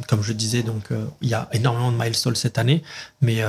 comme 0.07 0.23
je 0.23 0.31
disais, 0.31 0.63
donc 0.63 0.91
euh, 0.91 1.03
il 1.21 1.27
y 1.27 1.33
a 1.33 1.49
énormément 1.51 1.91
de 1.91 1.97
milestones 1.97 2.35
cette 2.35 2.57
année, 2.57 2.83
mais 3.19 3.41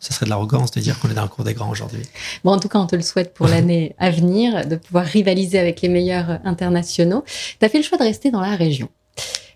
ça 0.00 0.12
serait 0.12 0.24
de 0.24 0.30
l'arrogance 0.30 0.72
de 0.72 0.80
dire 0.80 0.98
qu'on 0.98 1.08
est 1.08 1.14
dans 1.14 1.22
le 1.22 1.28
cours 1.28 1.44
des 1.44 1.54
grands 1.54 1.70
aujourd'hui. 1.70 2.02
Bon, 2.42 2.50
en 2.50 2.58
tout 2.58 2.66
cas, 2.66 2.80
on 2.80 2.88
te 2.88 2.96
le 2.96 3.02
souhaite 3.02 3.32
pour 3.32 3.46
l'année 3.52 3.94
à 3.98 4.10
venir, 4.10 4.66
de 4.66 4.74
pouvoir 4.74 5.04
rivaliser 5.04 5.60
avec 5.60 5.82
les 5.82 5.88
meilleurs 5.88 6.40
internationaux. 6.44 7.22
Tu 7.60 7.64
as 7.64 7.68
fait 7.68 7.78
le 7.78 7.84
choix 7.84 7.96
de 7.96 8.02
rester 8.02 8.32
dans 8.32 8.40
la 8.40 8.56
région. 8.56 8.88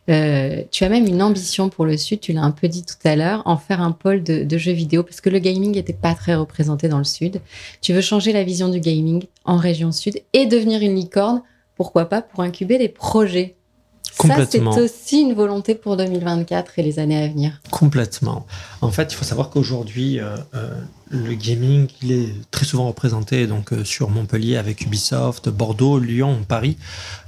Euh, 0.09 0.63
tu 0.71 0.85
as 0.85 0.89
même 0.89 1.07
une 1.07 1.23
ambition 1.23 1.69
pour 1.69 1.85
le 1.85 1.97
Sud, 1.97 2.21
tu 2.21 2.33
l'as 2.33 2.43
un 2.43 2.53
peu 2.53 2.69
dit 2.69 2.85
tout 2.85 2.95
à 3.05 3.17
l'heure, 3.17 3.43
en 3.45 3.57
faire 3.57 3.81
un 3.81 3.93
pôle 3.93 4.23
de, 4.23 4.45
de, 4.45 4.59
jeux 4.59 4.73
vidéo, 4.73 5.03
parce 5.03 5.21
que 5.21 5.31
le 5.31 5.39
gaming 5.39 5.73
n'était 5.73 5.93
pas 5.93 6.15
très 6.15 6.35
représenté 6.35 6.89
dans 6.89 6.99
le 6.99 7.05
Sud. 7.05 7.41
Tu 7.81 7.93
veux 7.93 8.01
changer 8.01 8.33
la 8.33 8.45
vision 8.45 8.69
du 8.69 8.81
gaming 8.81 9.25
en 9.45 9.57
région 9.57 9.91
Sud 9.93 10.23
et 10.33 10.47
devenir 10.47 10.81
une 10.83 10.95
licorne 10.95 11.43
pourquoi 11.77 12.07
pas 12.07 12.23
pour 12.23 12.41
incuber 12.41 12.79
des 12.79 12.89
projets. 12.89 13.57
Ça, 14.03 14.47
c'est 14.47 14.61
aussi 14.63 15.21
une 15.21 15.35
volonté 15.35 15.75
pour 15.75 15.99
2024 15.99 16.79
et 16.79 16.83
les 16.83 16.99
années 16.99 17.23
à 17.23 17.29
venir. 17.29 17.61
Complètement. 17.71 18.47
En 18.81 18.91
fait, 18.91 19.13
il 19.13 19.15
faut 19.15 19.27
savoir 19.27 19.51
qu'aujourd'hui, 19.51 20.19
euh, 20.19 20.37
euh, 20.55 20.71
le 21.11 21.35
gaming, 21.35 21.89
il 22.03 22.13
est 22.13 22.33
très 22.51 22.65
souvent 22.65 22.87
représenté 22.87 23.47
donc 23.47 23.75
sur 23.85 24.09
Montpellier 24.09 24.57
avec 24.57 24.81
Ubisoft, 24.81 25.51
Bordeaux, 25.51 25.99
Lyon, 25.99 26.39
Paris, 26.49 26.79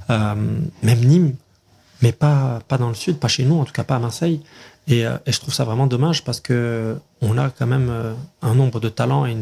même 0.09 1.05
Nîmes, 1.05 1.35
mais 2.01 2.11
pas 2.11 2.61
pas 2.67 2.77
dans 2.77 2.89
le 2.89 2.95
sud, 2.95 3.17
pas 3.17 3.27
chez 3.27 3.43
nous, 3.43 3.59
en 3.59 3.65
tout 3.65 3.73
cas 3.73 3.83
pas 3.83 3.95
à 3.95 3.99
Marseille. 3.99 4.41
Et, 4.87 5.01
et 5.01 5.31
je 5.31 5.39
trouve 5.39 5.53
ça 5.53 5.65
vraiment 5.65 5.85
dommage 5.85 6.23
parce 6.23 6.39
que 6.39 6.97
on 7.21 7.37
a 7.37 7.51
quand 7.51 7.67
même 7.67 8.15
un 8.41 8.55
nombre 8.55 8.79
de 8.79 8.89
talents 8.89 9.27
et 9.27 9.37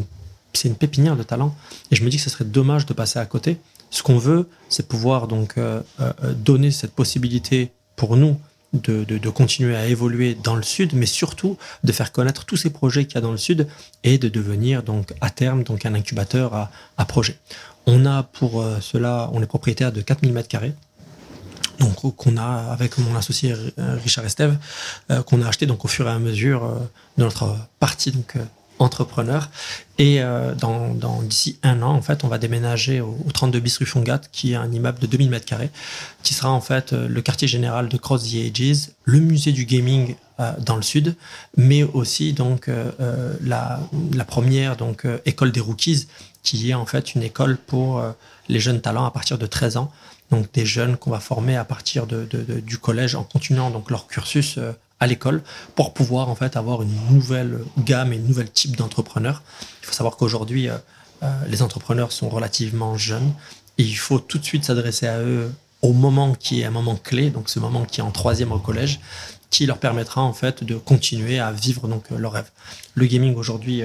c'est 0.52 0.68
une 0.68 0.76
pépinière 0.76 1.16
de 1.16 1.22
talents. 1.22 1.54
Et 1.90 1.96
je 1.96 2.04
me 2.04 2.10
dis 2.10 2.16
que 2.16 2.22
ce 2.22 2.30
serait 2.30 2.44
dommage 2.44 2.86
de 2.86 2.92
passer 2.92 3.18
à 3.18 3.26
côté. 3.26 3.58
Ce 3.90 4.02
qu'on 4.02 4.18
veut, 4.18 4.48
c'est 4.68 4.86
pouvoir 4.86 5.28
donc 5.28 5.56
euh, 5.56 5.80
euh, 6.00 6.12
donner 6.34 6.70
cette 6.70 6.92
possibilité 6.92 7.72
pour 7.96 8.16
nous 8.16 8.38
de, 8.74 9.04
de, 9.04 9.30
continuer 9.30 9.74
à 9.74 9.86
évoluer 9.86 10.34
dans 10.34 10.54
le 10.54 10.62
sud, 10.62 10.92
mais 10.92 11.06
surtout 11.06 11.56
de 11.84 11.92
faire 11.92 12.12
connaître 12.12 12.44
tous 12.44 12.58
ces 12.58 12.68
projets 12.68 13.06
qu'il 13.06 13.14
y 13.14 13.18
a 13.18 13.22
dans 13.22 13.30
le 13.30 13.38
sud 13.38 13.66
et 14.04 14.18
de 14.18 14.28
devenir 14.28 14.82
donc 14.82 15.14
à 15.22 15.30
terme 15.30 15.62
donc 15.62 15.86
un 15.86 15.94
incubateur 15.94 16.52
à, 16.54 16.70
à 16.98 17.06
projet. 17.06 17.38
On 17.86 18.04
a 18.04 18.24
pour 18.24 18.60
euh, 18.60 18.78
cela, 18.80 19.30
on 19.32 19.42
est 19.42 19.46
propriétaire 19.46 19.90
de 19.90 20.02
4000 20.02 20.34
mètres 20.34 20.48
carrés. 20.48 20.74
Donc 21.78 22.16
qu'on 22.16 22.36
a 22.36 22.72
avec 22.72 22.98
mon 22.98 23.14
associé 23.16 23.54
Richard 24.02 24.24
Estève, 24.24 24.56
qu'on 25.26 25.42
a 25.42 25.48
acheté 25.48 25.66
donc 25.66 25.84
au 25.84 25.88
fur 25.88 26.08
et 26.08 26.10
à 26.10 26.18
mesure 26.18 26.68
de 27.16 27.22
notre 27.22 27.56
partie 27.78 28.10
donc 28.10 28.34
entrepreneur. 28.78 29.50
Et 29.98 30.22
euh, 30.22 30.54
dans, 30.54 30.94
dans 30.94 31.22
d'ici 31.22 31.58
un 31.62 31.82
an, 31.82 31.92
en 31.92 32.02
fait, 32.02 32.24
on 32.24 32.28
va 32.28 32.38
déménager 32.38 33.00
au, 33.00 33.16
32 33.32 33.60
bis 33.60 33.76
rue 33.78 33.86
Fongat, 33.86 34.20
qui 34.32 34.52
est 34.52 34.56
un 34.56 34.70
immeuble 34.70 34.98
de 35.00 35.06
2000 35.06 35.30
mètres 35.30 35.46
carrés, 35.46 35.70
qui 36.22 36.34
sera 36.34 36.50
en 36.50 36.60
fait 36.60 36.92
euh, 36.92 37.08
le 37.08 37.20
quartier 37.20 37.48
général 37.48 37.88
de 37.88 37.96
Cross 37.96 38.30
the 38.30 38.36
Ages, 38.36 38.90
le 39.04 39.20
musée 39.20 39.52
du 39.52 39.64
gaming 39.64 40.14
euh, 40.40 40.52
dans 40.60 40.76
le 40.76 40.82
sud, 40.82 41.16
mais 41.56 41.82
aussi 41.82 42.32
donc 42.32 42.70
la, 43.42 43.80
la, 44.14 44.24
première 44.24 44.76
donc 44.76 45.06
école 45.24 45.50
des 45.50 45.60
rookies, 45.60 46.06
qui 46.42 46.70
est 46.70 46.74
en 46.74 46.86
fait 46.86 47.14
une 47.14 47.22
école 47.22 47.56
pour 47.56 48.02
les 48.48 48.60
jeunes 48.60 48.80
talents 48.80 49.04
à 49.04 49.10
partir 49.10 49.38
de 49.38 49.46
13 49.46 49.78
ans. 49.78 49.90
Donc 50.30 50.52
des 50.52 50.66
jeunes 50.66 50.96
qu'on 50.96 51.10
va 51.10 51.20
former 51.20 51.56
à 51.56 51.64
partir 51.64 52.06
de, 52.06 52.26
de, 52.30 52.60
du 52.60 52.78
collège 52.78 53.14
en 53.14 53.22
continuant 53.22 53.70
donc 53.70 53.90
leur 53.90 54.06
cursus 54.06 54.58
à 55.00 55.06
l'école 55.06 55.42
pour 55.74 55.94
pouvoir 55.94 56.28
en 56.28 56.34
fait 56.34 56.56
avoir 56.56 56.82
une 56.82 56.94
nouvelle 57.10 57.60
gamme 57.78 58.12
et 58.12 58.16
une 58.16 58.26
nouvelle 58.26 58.50
type 58.50 58.76
d'entrepreneurs. 58.76 59.42
Il 59.82 59.86
faut 59.86 59.92
savoir 59.92 60.16
qu'aujourd'hui, 60.16 60.68
euh, 60.68 60.76
euh, 61.22 61.46
les 61.48 61.62
entrepreneurs 61.62 62.12
sont 62.12 62.28
relativement 62.28 62.96
jeunes 62.96 63.32
et 63.78 63.82
il 63.82 63.96
faut 63.96 64.18
tout 64.18 64.38
de 64.38 64.44
suite 64.44 64.64
s'adresser 64.64 65.06
à 65.06 65.20
eux 65.20 65.52
au 65.82 65.92
moment 65.92 66.34
qui 66.34 66.60
est 66.60 66.64
un 66.64 66.70
moment 66.70 66.96
clé, 66.96 67.30
donc 67.30 67.48
ce 67.48 67.60
moment 67.60 67.84
qui 67.84 68.00
est 68.00 68.04
en 68.04 68.10
troisième 68.10 68.50
au 68.50 68.58
collège, 68.58 68.98
qui 69.50 69.66
leur 69.66 69.78
permettra 69.78 70.22
en 70.22 70.32
fait 70.32 70.64
de 70.64 70.76
continuer 70.76 71.38
à 71.38 71.52
vivre 71.52 71.86
donc 71.86 72.10
leur 72.10 72.32
rêve. 72.32 72.50
Le 72.94 73.06
gaming 73.06 73.36
aujourd'hui, 73.36 73.84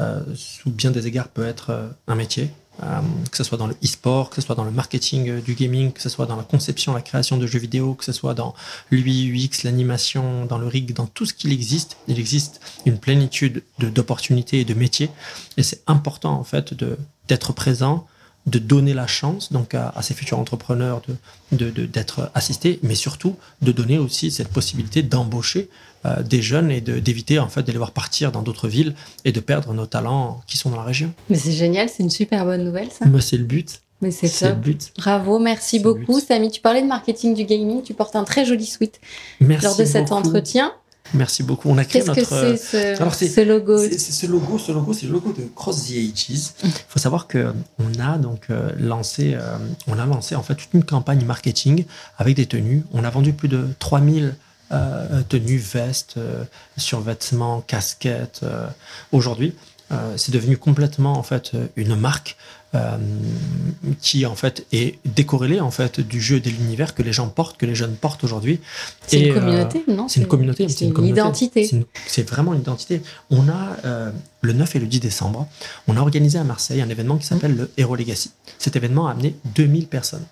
euh, 0.00 0.20
sous 0.34 0.70
bien 0.70 0.90
des 0.90 1.06
égards, 1.06 1.28
peut 1.28 1.46
être 1.46 1.92
un 2.08 2.14
métier, 2.16 2.44
euh, 2.44 2.67
que 2.78 3.36
ce 3.36 3.44
soit 3.44 3.58
dans 3.58 3.66
le 3.66 3.74
e-sport, 3.84 4.30
que 4.30 4.36
ce 4.36 4.42
soit 4.42 4.54
dans 4.54 4.64
le 4.64 4.70
marketing 4.70 5.28
euh, 5.28 5.40
du 5.40 5.54
gaming, 5.54 5.92
que 5.92 6.00
ce 6.00 6.08
soit 6.08 6.26
dans 6.26 6.36
la 6.36 6.44
conception, 6.44 6.94
la 6.94 7.02
création 7.02 7.36
de 7.36 7.46
jeux 7.46 7.58
vidéo, 7.58 7.94
que 7.94 8.04
ce 8.04 8.12
soit 8.12 8.34
dans 8.34 8.54
l'UI, 8.90 9.28
UX, 9.28 9.64
l'animation, 9.64 10.46
dans 10.46 10.58
le 10.58 10.66
rig, 10.66 10.94
dans 10.94 11.06
tout 11.06 11.26
ce 11.26 11.34
qu'il 11.34 11.52
existe, 11.52 11.96
il 12.06 12.18
existe 12.18 12.60
une 12.86 12.98
plénitude 12.98 13.62
d'opportunités 13.78 14.60
et 14.60 14.64
de 14.64 14.74
métiers. 14.74 15.10
Et 15.56 15.62
c'est 15.62 15.82
important 15.86 16.38
en 16.38 16.44
fait 16.44 16.74
d'être 17.26 17.52
présent, 17.52 18.06
de 18.46 18.58
donner 18.58 18.94
la 18.94 19.06
chance 19.06 19.52
donc 19.52 19.74
à, 19.74 19.92
ces 20.00 20.14
futurs 20.14 20.38
entrepreneurs 20.38 21.02
de 21.52 21.70
d'être 21.70 22.30
assistés, 22.34 22.78
mais 22.82 22.94
surtout 22.94 23.36
de 23.62 23.72
donner 23.72 23.98
aussi 23.98 24.30
cette 24.30 24.48
possibilité 24.48 25.02
d'embaucher 25.02 25.68
euh, 26.04 26.22
des 26.22 26.42
jeunes 26.42 26.70
et 26.70 26.80
d'éviter 26.80 27.38
en 27.38 27.48
fait 27.48 27.62
de 27.62 27.72
les 27.72 27.78
voir 27.78 27.92
partir 27.92 28.32
dans 28.32 28.42
d'autres 28.42 28.68
villes 28.68 28.94
et 29.24 29.32
de 29.32 29.40
perdre 29.40 29.72
nos 29.74 29.86
talents 29.86 30.40
qui 30.46 30.56
sont 30.56 30.70
dans 30.70 30.76
la 30.76 30.84
région. 30.84 31.12
Mais 31.28 31.36
c'est 31.36 31.52
génial, 31.52 31.88
c'est 31.88 32.02
une 32.02 32.10
super 32.10 32.44
bonne 32.44 32.64
nouvelle 32.64 32.88
ça. 32.90 33.04
c'est 33.20 33.36
le 33.36 33.44
but. 33.44 33.80
Mais 34.00 34.12
c'est 34.12 34.48
le 34.48 34.54
but. 34.54 34.92
Bravo, 34.96 35.40
merci 35.40 35.80
beaucoup. 35.80 36.20
Samy, 36.20 36.50
tu 36.50 36.60
parlais 36.60 36.82
de 36.82 36.86
marketing 36.86 37.34
du 37.34 37.44
gaming, 37.44 37.82
tu 37.82 37.94
portes 37.94 38.14
un 38.14 38.24
très 38.24 38.44
joli 38.44 38.64
sweat 38.64 39.00
merci 39.40 39.64
lors 39.64 39.76
de 39.76 39.84
cet 39.84 40.12
entretien. 40.12 40.72
Merci 41.14 41.42
beaucoup. 41.42 41.68
On 41.70 41.78
a 41.78 41.84
créé 41.84 42.02
notre. 42.04 42.20
Que 42.20 42.56
c'est 42.56 42.56
ce, 43.28 43.40
logo 43.40 43.78
c'est, 43.78 43.98
ce 43.98 44.26
logo, 44.26 44.58
ce 44.58 44.72
logo, 44.72 44.92
c'est 44.92 45.06
le 45.06 45.12
logo 45.12 45.32
de 45.32 45.44
Cross 45.54 45.86
the 45.86 45.92
Ages. 45.92 46.52
Il 46.62 46.70
faut 46.88 46.98
savoir 46.98 47.26
que 47.26 47.52
on 47.78 47.98
a 48.00 48.18
donc 48.18 48.46
euh, 48.50 48.70
lancé, 48.78 49.34
euh, 49.34 49.56
on 49.86 49.98
a 49.98 50.04
lancé 50.04 50.34
en 50.34 50.42
fait 50.42 50.54
toute 50.54 50.74
une 50.74 50.84
campagne 50.84 51.24
marketing 51.24 51.84
avec 52.18 52.36
des 52.36 52.46
tenues. 52.46 52.84
On 52.92 53.04
a 53.04 53.10
vendu 53.10 53.32
plus 53.32 53.48
de 53.48 53.66
3000 53.78 54.34
euh, 54.70 55.22
tenues, 55.26 55.56
vestes, 55.56 56.16
euh, 56.18 56.44
survêtements, 56.76 57.62
casquettes. 57.62 58.40
Euh, 58.42 58.66
aujourd'hui, 59.12 59.54
c'est 60.16 60.32
devenu 60.32 60.58
complètement 60.58 61.14
en 61.14 61.22
fait 61.22 61.52
une 61.76 61.96
marque 61.96 62.36
qui 64.02 64.26
en 64.26 64.34
fait 64.34 64.66
est 64.70 64.98
décorrélée 65.06 65.60
en 65.60 65.70
fait 65.70 66.00
du 66.00 66.20
jeu 66.20 66.36
et 66.36 66.40
de 66.40 66.50
l'univers 66.50 66.94
que 66.94 67.02
les 67.02 67.14
gens 67.14 67.30
portent, 67.30 67.56
que 67.56 67.64
les 67.64 67.74
jeunes 67.74 67.96
portent 67.96 68.22
aujourd'hui. 68.22 68.60
C'est 69.06 69.18
une 69.18 69.32
communauté, 69.32 69.84
non? 69.88 70.06
C'est 70.06 70.20
une 70.20 70.26
communauté, 70.26 70.68
c'est 70.68 70.84
une, 70.84 71.06
identité. 71.06 71.70
C'est 72.06 72.28
vraiment 72.28 72.52
une 72.52 72.60
identité. 72.60 73.00
On 73.30 73.48
a 73.48 73.78
le 74.42 74.52
9 74.52 74.76
et 74.76 74.78
le 74.78 74.86
10 74.86 75.00
décembre, 75.00 75.48
on 75.86 75.96
a 75.96 76.00
organisé 76.00 76.38
à 76.38 76.44
Marseille 76.44 76.82
un 76.82 76.90
événement 76.90 77.16
qui 77.16 77.24
s'appelle 77.24 77.56
le 77.56 77.70
Hero 77.78 77.96
Legacy. 77.96 78.32
Cet 78.58 78.76
événement 78.76 79.08
a 79.08 79.12
amené 79.12 79.36
2000 79.54 79.86
personnes. 79.86 80.26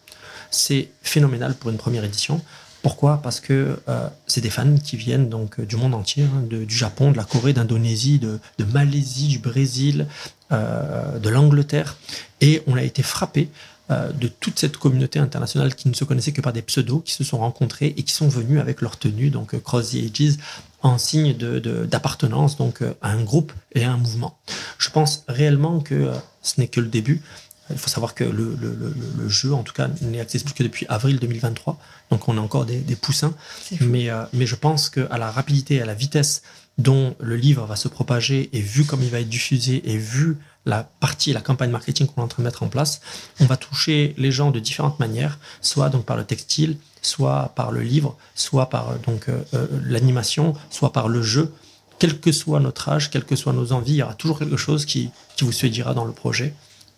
C'est 0.50 0.90
phénoménal 1.00 1.54
pour 1.54 1.70
une 1.70 1.78
première 1.78 2.04
édition. 2.04 2.42
Pourquoi? 2.86 3.20
Parce 3.20 3.40
que 3.40 3.80
euh, 3.88 4.08
c'est 4.28 4.40
des 4.40 4.48
fans 4.48 4.76
qui 4.76 4.96
viennent 4.96 5.28
donc 5.28 5.58
euh, 5.58 5.66
du 5.66 5.74
monde 5.74 5.92
entier, 5.92 6.22
hein, 6.22 6.44
du 6.48 6.72
Japon, 6.72 7.10
de 7.10 7.16
la 7.16 7.24
Corée, 7.24 7.52
d'Indonésie, 7.52 8.20
de, 8.20 8.38
Malaisie, 8.72 9.26
du 9.26 9.40
Brésil, 9.40 10.06
euh, 10.52 11.18
de 11.18 11.28
l'Angleterre, 11.28 11.96
et 12.40 12.62
on 12.68 12.76
a 12.76 12.84
été 12.84 13.02
frappé 13.02 13.48
de 13.90 14.28
toute 14.28 14.58
cette 14.58 14.76
communauté 14.76 15.18
internationale 15.18 15.74
qui 15.74 15.88
ne 15.88 15.94
se 15.94 16.04
connaissait 16.04 16.32
que 16.32 16.40
par 16.40 16.52
des 16.52 16.62
pseudos, 16.62 17.02
qui 17.04 17.12
se 17.12 17.24
sont 17.24 17.38
rencontrés 17.38 17.94
et 17.96 18.02
qui 18.04 18.12
sont 18.12 18.28
venus 18.28 18.60
avec 18.60 18.80
leur 18.80 18.98
tenue, 18.98 19.30
donc 19.30 19.60
Cross 19.62 19.90
the 19.90 19.96
Ages, 19.96 20.34
en 20.82 20.98
signe 20.98 21.34
d'appartenance 21.34 22.56
de, 22.56 22.64
donc 22.64 22.82
à 23.02 23.10
un 23.10 23.22
groupe 23.22 23.52
et 23.74 23.84
à 23.84 23.92
un 23.92 23.96
mouvement. 23.96 24.38
Je 24.78 24.90
pense 24.90 25.24
réellement 25.28 25.80
que 25.80 26.10
ce 26.42 26.60
n'est 26.60 26.68
que 26.68 26.80
le 26.80 26.88
début. 26.88 27.22
Il 27.70 27.78
faut 27.78 27.88
savoir 27.88 28.14
que 28.14 28.24
le, 28.24 28.56
le, 28.60 28.94
le, 29.18 29.28
jeu, 29.28 29.52
en 29.52 29.62
tout 29.62 29.72
cas, 29.72 29.88
n'est 30.02 30.20
accessible 30.20 30.52
que 30.52 30.62
depuis 30.62 30.86
avril 30.88 31.18
2023. 31.18 31.78
Donc 32.10 32.28
on 32.28 32.38
a 32.38 32.40
encore 32.40 32.64
des, 32.64 32.78
des 32.78 32.96
poussins. 32.96 33.34
Mais, 33.80 34.10
euh, 34.10 34.24
mais 34.32 34.46
je 34.46 34.54
pense 34.54 34.88
qu'à 34.88 35.18
la 35.18 35.30
rapidité, 35.30 35.82
à 35.82 35.86
la 35.86 35.94
vitesse 35.94 36.42
dont 36.78 37.16
le 37.20 37.36
livre 37.36 37.64
va 37.64 37.76
se 37.76 37.88
propager 37.88 38.50
et 38.52 38.60
vu 38.60 38.84
comme 38.84 39.02
il 39.02 39.10
va 39.10 39.20
être 39.20 39.28
diffusé 39.28 39.90
et 39.90 39.96
vu 39.96 40.36
la 40.66 40.82
partie, 40.82 41.32
la 41.32 41.40
campagne 41.40 41.70
marketing 41.70 42.06
qu'on 42.06 42.20
est 42.20 42.24
en 42.24 42.28
train 42.28 42.42
de 42.42 42.48
mettre 42.48 42.64
en 42.64 42.68
place, 42.68 43.00
on 43.40 43.46
va 43.46 43.56
toucher 43.56 44.14
les 44.18 44.32
gens 44.32 44.50
de 44.50 44.58
différentes 44.58 44.98
manières, 44.98 45.38
soit 45.60 45.88
donc 45.88 46.04
par 46.04 46.16
le 46.16 46.24
textile, 46.24 46.76
soit 47.02 47.52
par 47.54 47.70
le 47.70 47.82
livre, 47.82 48.16
soit 48.34 48.68
par 48.68 48.90
euh, 48.90 48.96
donc 49.06 49.28
euh, 49.28 49.42
l'animation, 49.84 50.54
soit 50.70 50.92
par 50.92 51.08
le 51.08 51.22
jeu. 51.22 51.52
Quel 51.98 52.20
que 52.20 52.30
soit 52.30 52.60
notre 52.60 52.90
âge, 52.90 53.10
quelles 53.10 53.24
que 53.24 53.36
soient 53.36 53.54
nos 53.54 53.72
envies, 53.72 53.92
il 53.92 53.96
y 53.96 54.02
aura 54.02 54.14
toujours 54.14 54.38
quelque 54.38 54.58
chose 54.58 54.84
qui, 54.84 55.08
qui 55.36 55.44
vous 55.44 55.52
séduira 55.52 55.94
dans 55.94 56.04
le 56.04 56.12
projet. 56.12 56.52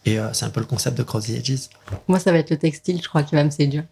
Et 0.09 0.19
euh, 0.19 0.33
c'est 0.33 0.47
un 0.47 0.51
peu 0.51 0.61
le 0.61 0.67
concept 0.67 0.97
de 0.97 1.03
Cross 1.03 1.27
the 1.27 1.31
Edges. 1.31 1.69
Moi, 2.07 2.19
ça 2.19 2.33
va 2.33 2.39
être 2.39 2.49
le 2.49 2.57
textile, 2.57 2.99
je 3.03 3.09
crois, 3.09 3.23
qui 3.23 3.35
va 3.35 3.45
me 3.45 3.51
séduire. 3.51 3.85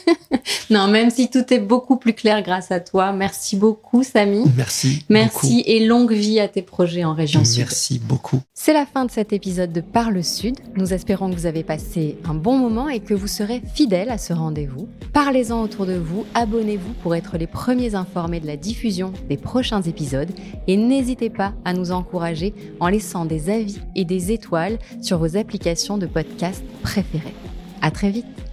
non, 0.70 0.86
même 0.88 1.10
si 1.10 1.30
tout 1.30 1.52
est 1.52 1.58
beaucoup 1.58 1.96
plus 1.96 2.12
clair 2.12 2.42
grâce 2.42 2.70
à 2.70 2.78
toi. 2.78 3.12
Merci 3.12 3.56
beaucoup, 3.56 4.02
Samy. 4.02 4.44
Merci. 4.54 5.04
Merci 5.08 5.62
et 5.66 5.86
longue 5.86 6.12
vie 6.12 6.40
à 6.40 6.48
tes 6.48 6.60
projets 6.60 7.04
en 7.04 7.14
région 7.14 7.42
Sud. 7.44 7.58
Merci 7.58 7.98
beaucoup. 7.98 8.40
C'est 8.52 8.74
la 8.74 8.84
fin 8.84 9.06
de 9.06 9.10
cet 9.10 9.32
épisode 9.32 9.72
de 9.72 9.80
Parle 9.80 10.22
Sud. 10.22 10.56
Nous 10.76 10.92
espérons 10.92 11.30
que 11.30 11.34
vous 11.34 11.46
avez 11.46 11.62
passé 11.62 12.18
un 12.28 12.34
bon 12.34 12.58
moment 12.58 12.90
et 12.90 13.00
que 13.00 13.14
vous 13.14 13.26
serez 13.26 13.62
fidèles 13.74 14.10
à 14.10 14.18
ce 14.18 14.34
rendez-vous. 14.34 14.88
Parlez-en 15.14 15.62
autour 15.62 15.86
de 15.86 15.94
vous, 15.94 16.26
abonnez-vous 16.34 16.92
pour 17.02 17.14
être 17.14 17.38
les 17.38 17.46
premiers 17.46 17.94
informés 17.94 18.40
de 18.40 18.46
la 18.46 18.56
diffusion 18.56 19.12
des 19.28 19.38
prochains 19.38 19.82
épisodes 19.82 20.30
et 20.66 20.76
n'hésitez 20.76 21.30
pas 21.30 21.54
à 21.64 21.72
nous 21.72 21.90
encourager 21.92 22.54
en 22.78 22.88
laissant 22.88 23.24
des 23.24 23.48
avis 23.50 23.78
et 23.96 24.04
des 24.04 24.32
étoiles 24.32 24.78
sur 25.00 25.18
vos 25.18 25.29
applications 25.36 25.98
de 25.98 26.06
podcast 26.06 26.62
préférées. 26.82 27.34
À 27.82 27.90
très 27.90 28.10
vite! 28.10 28.49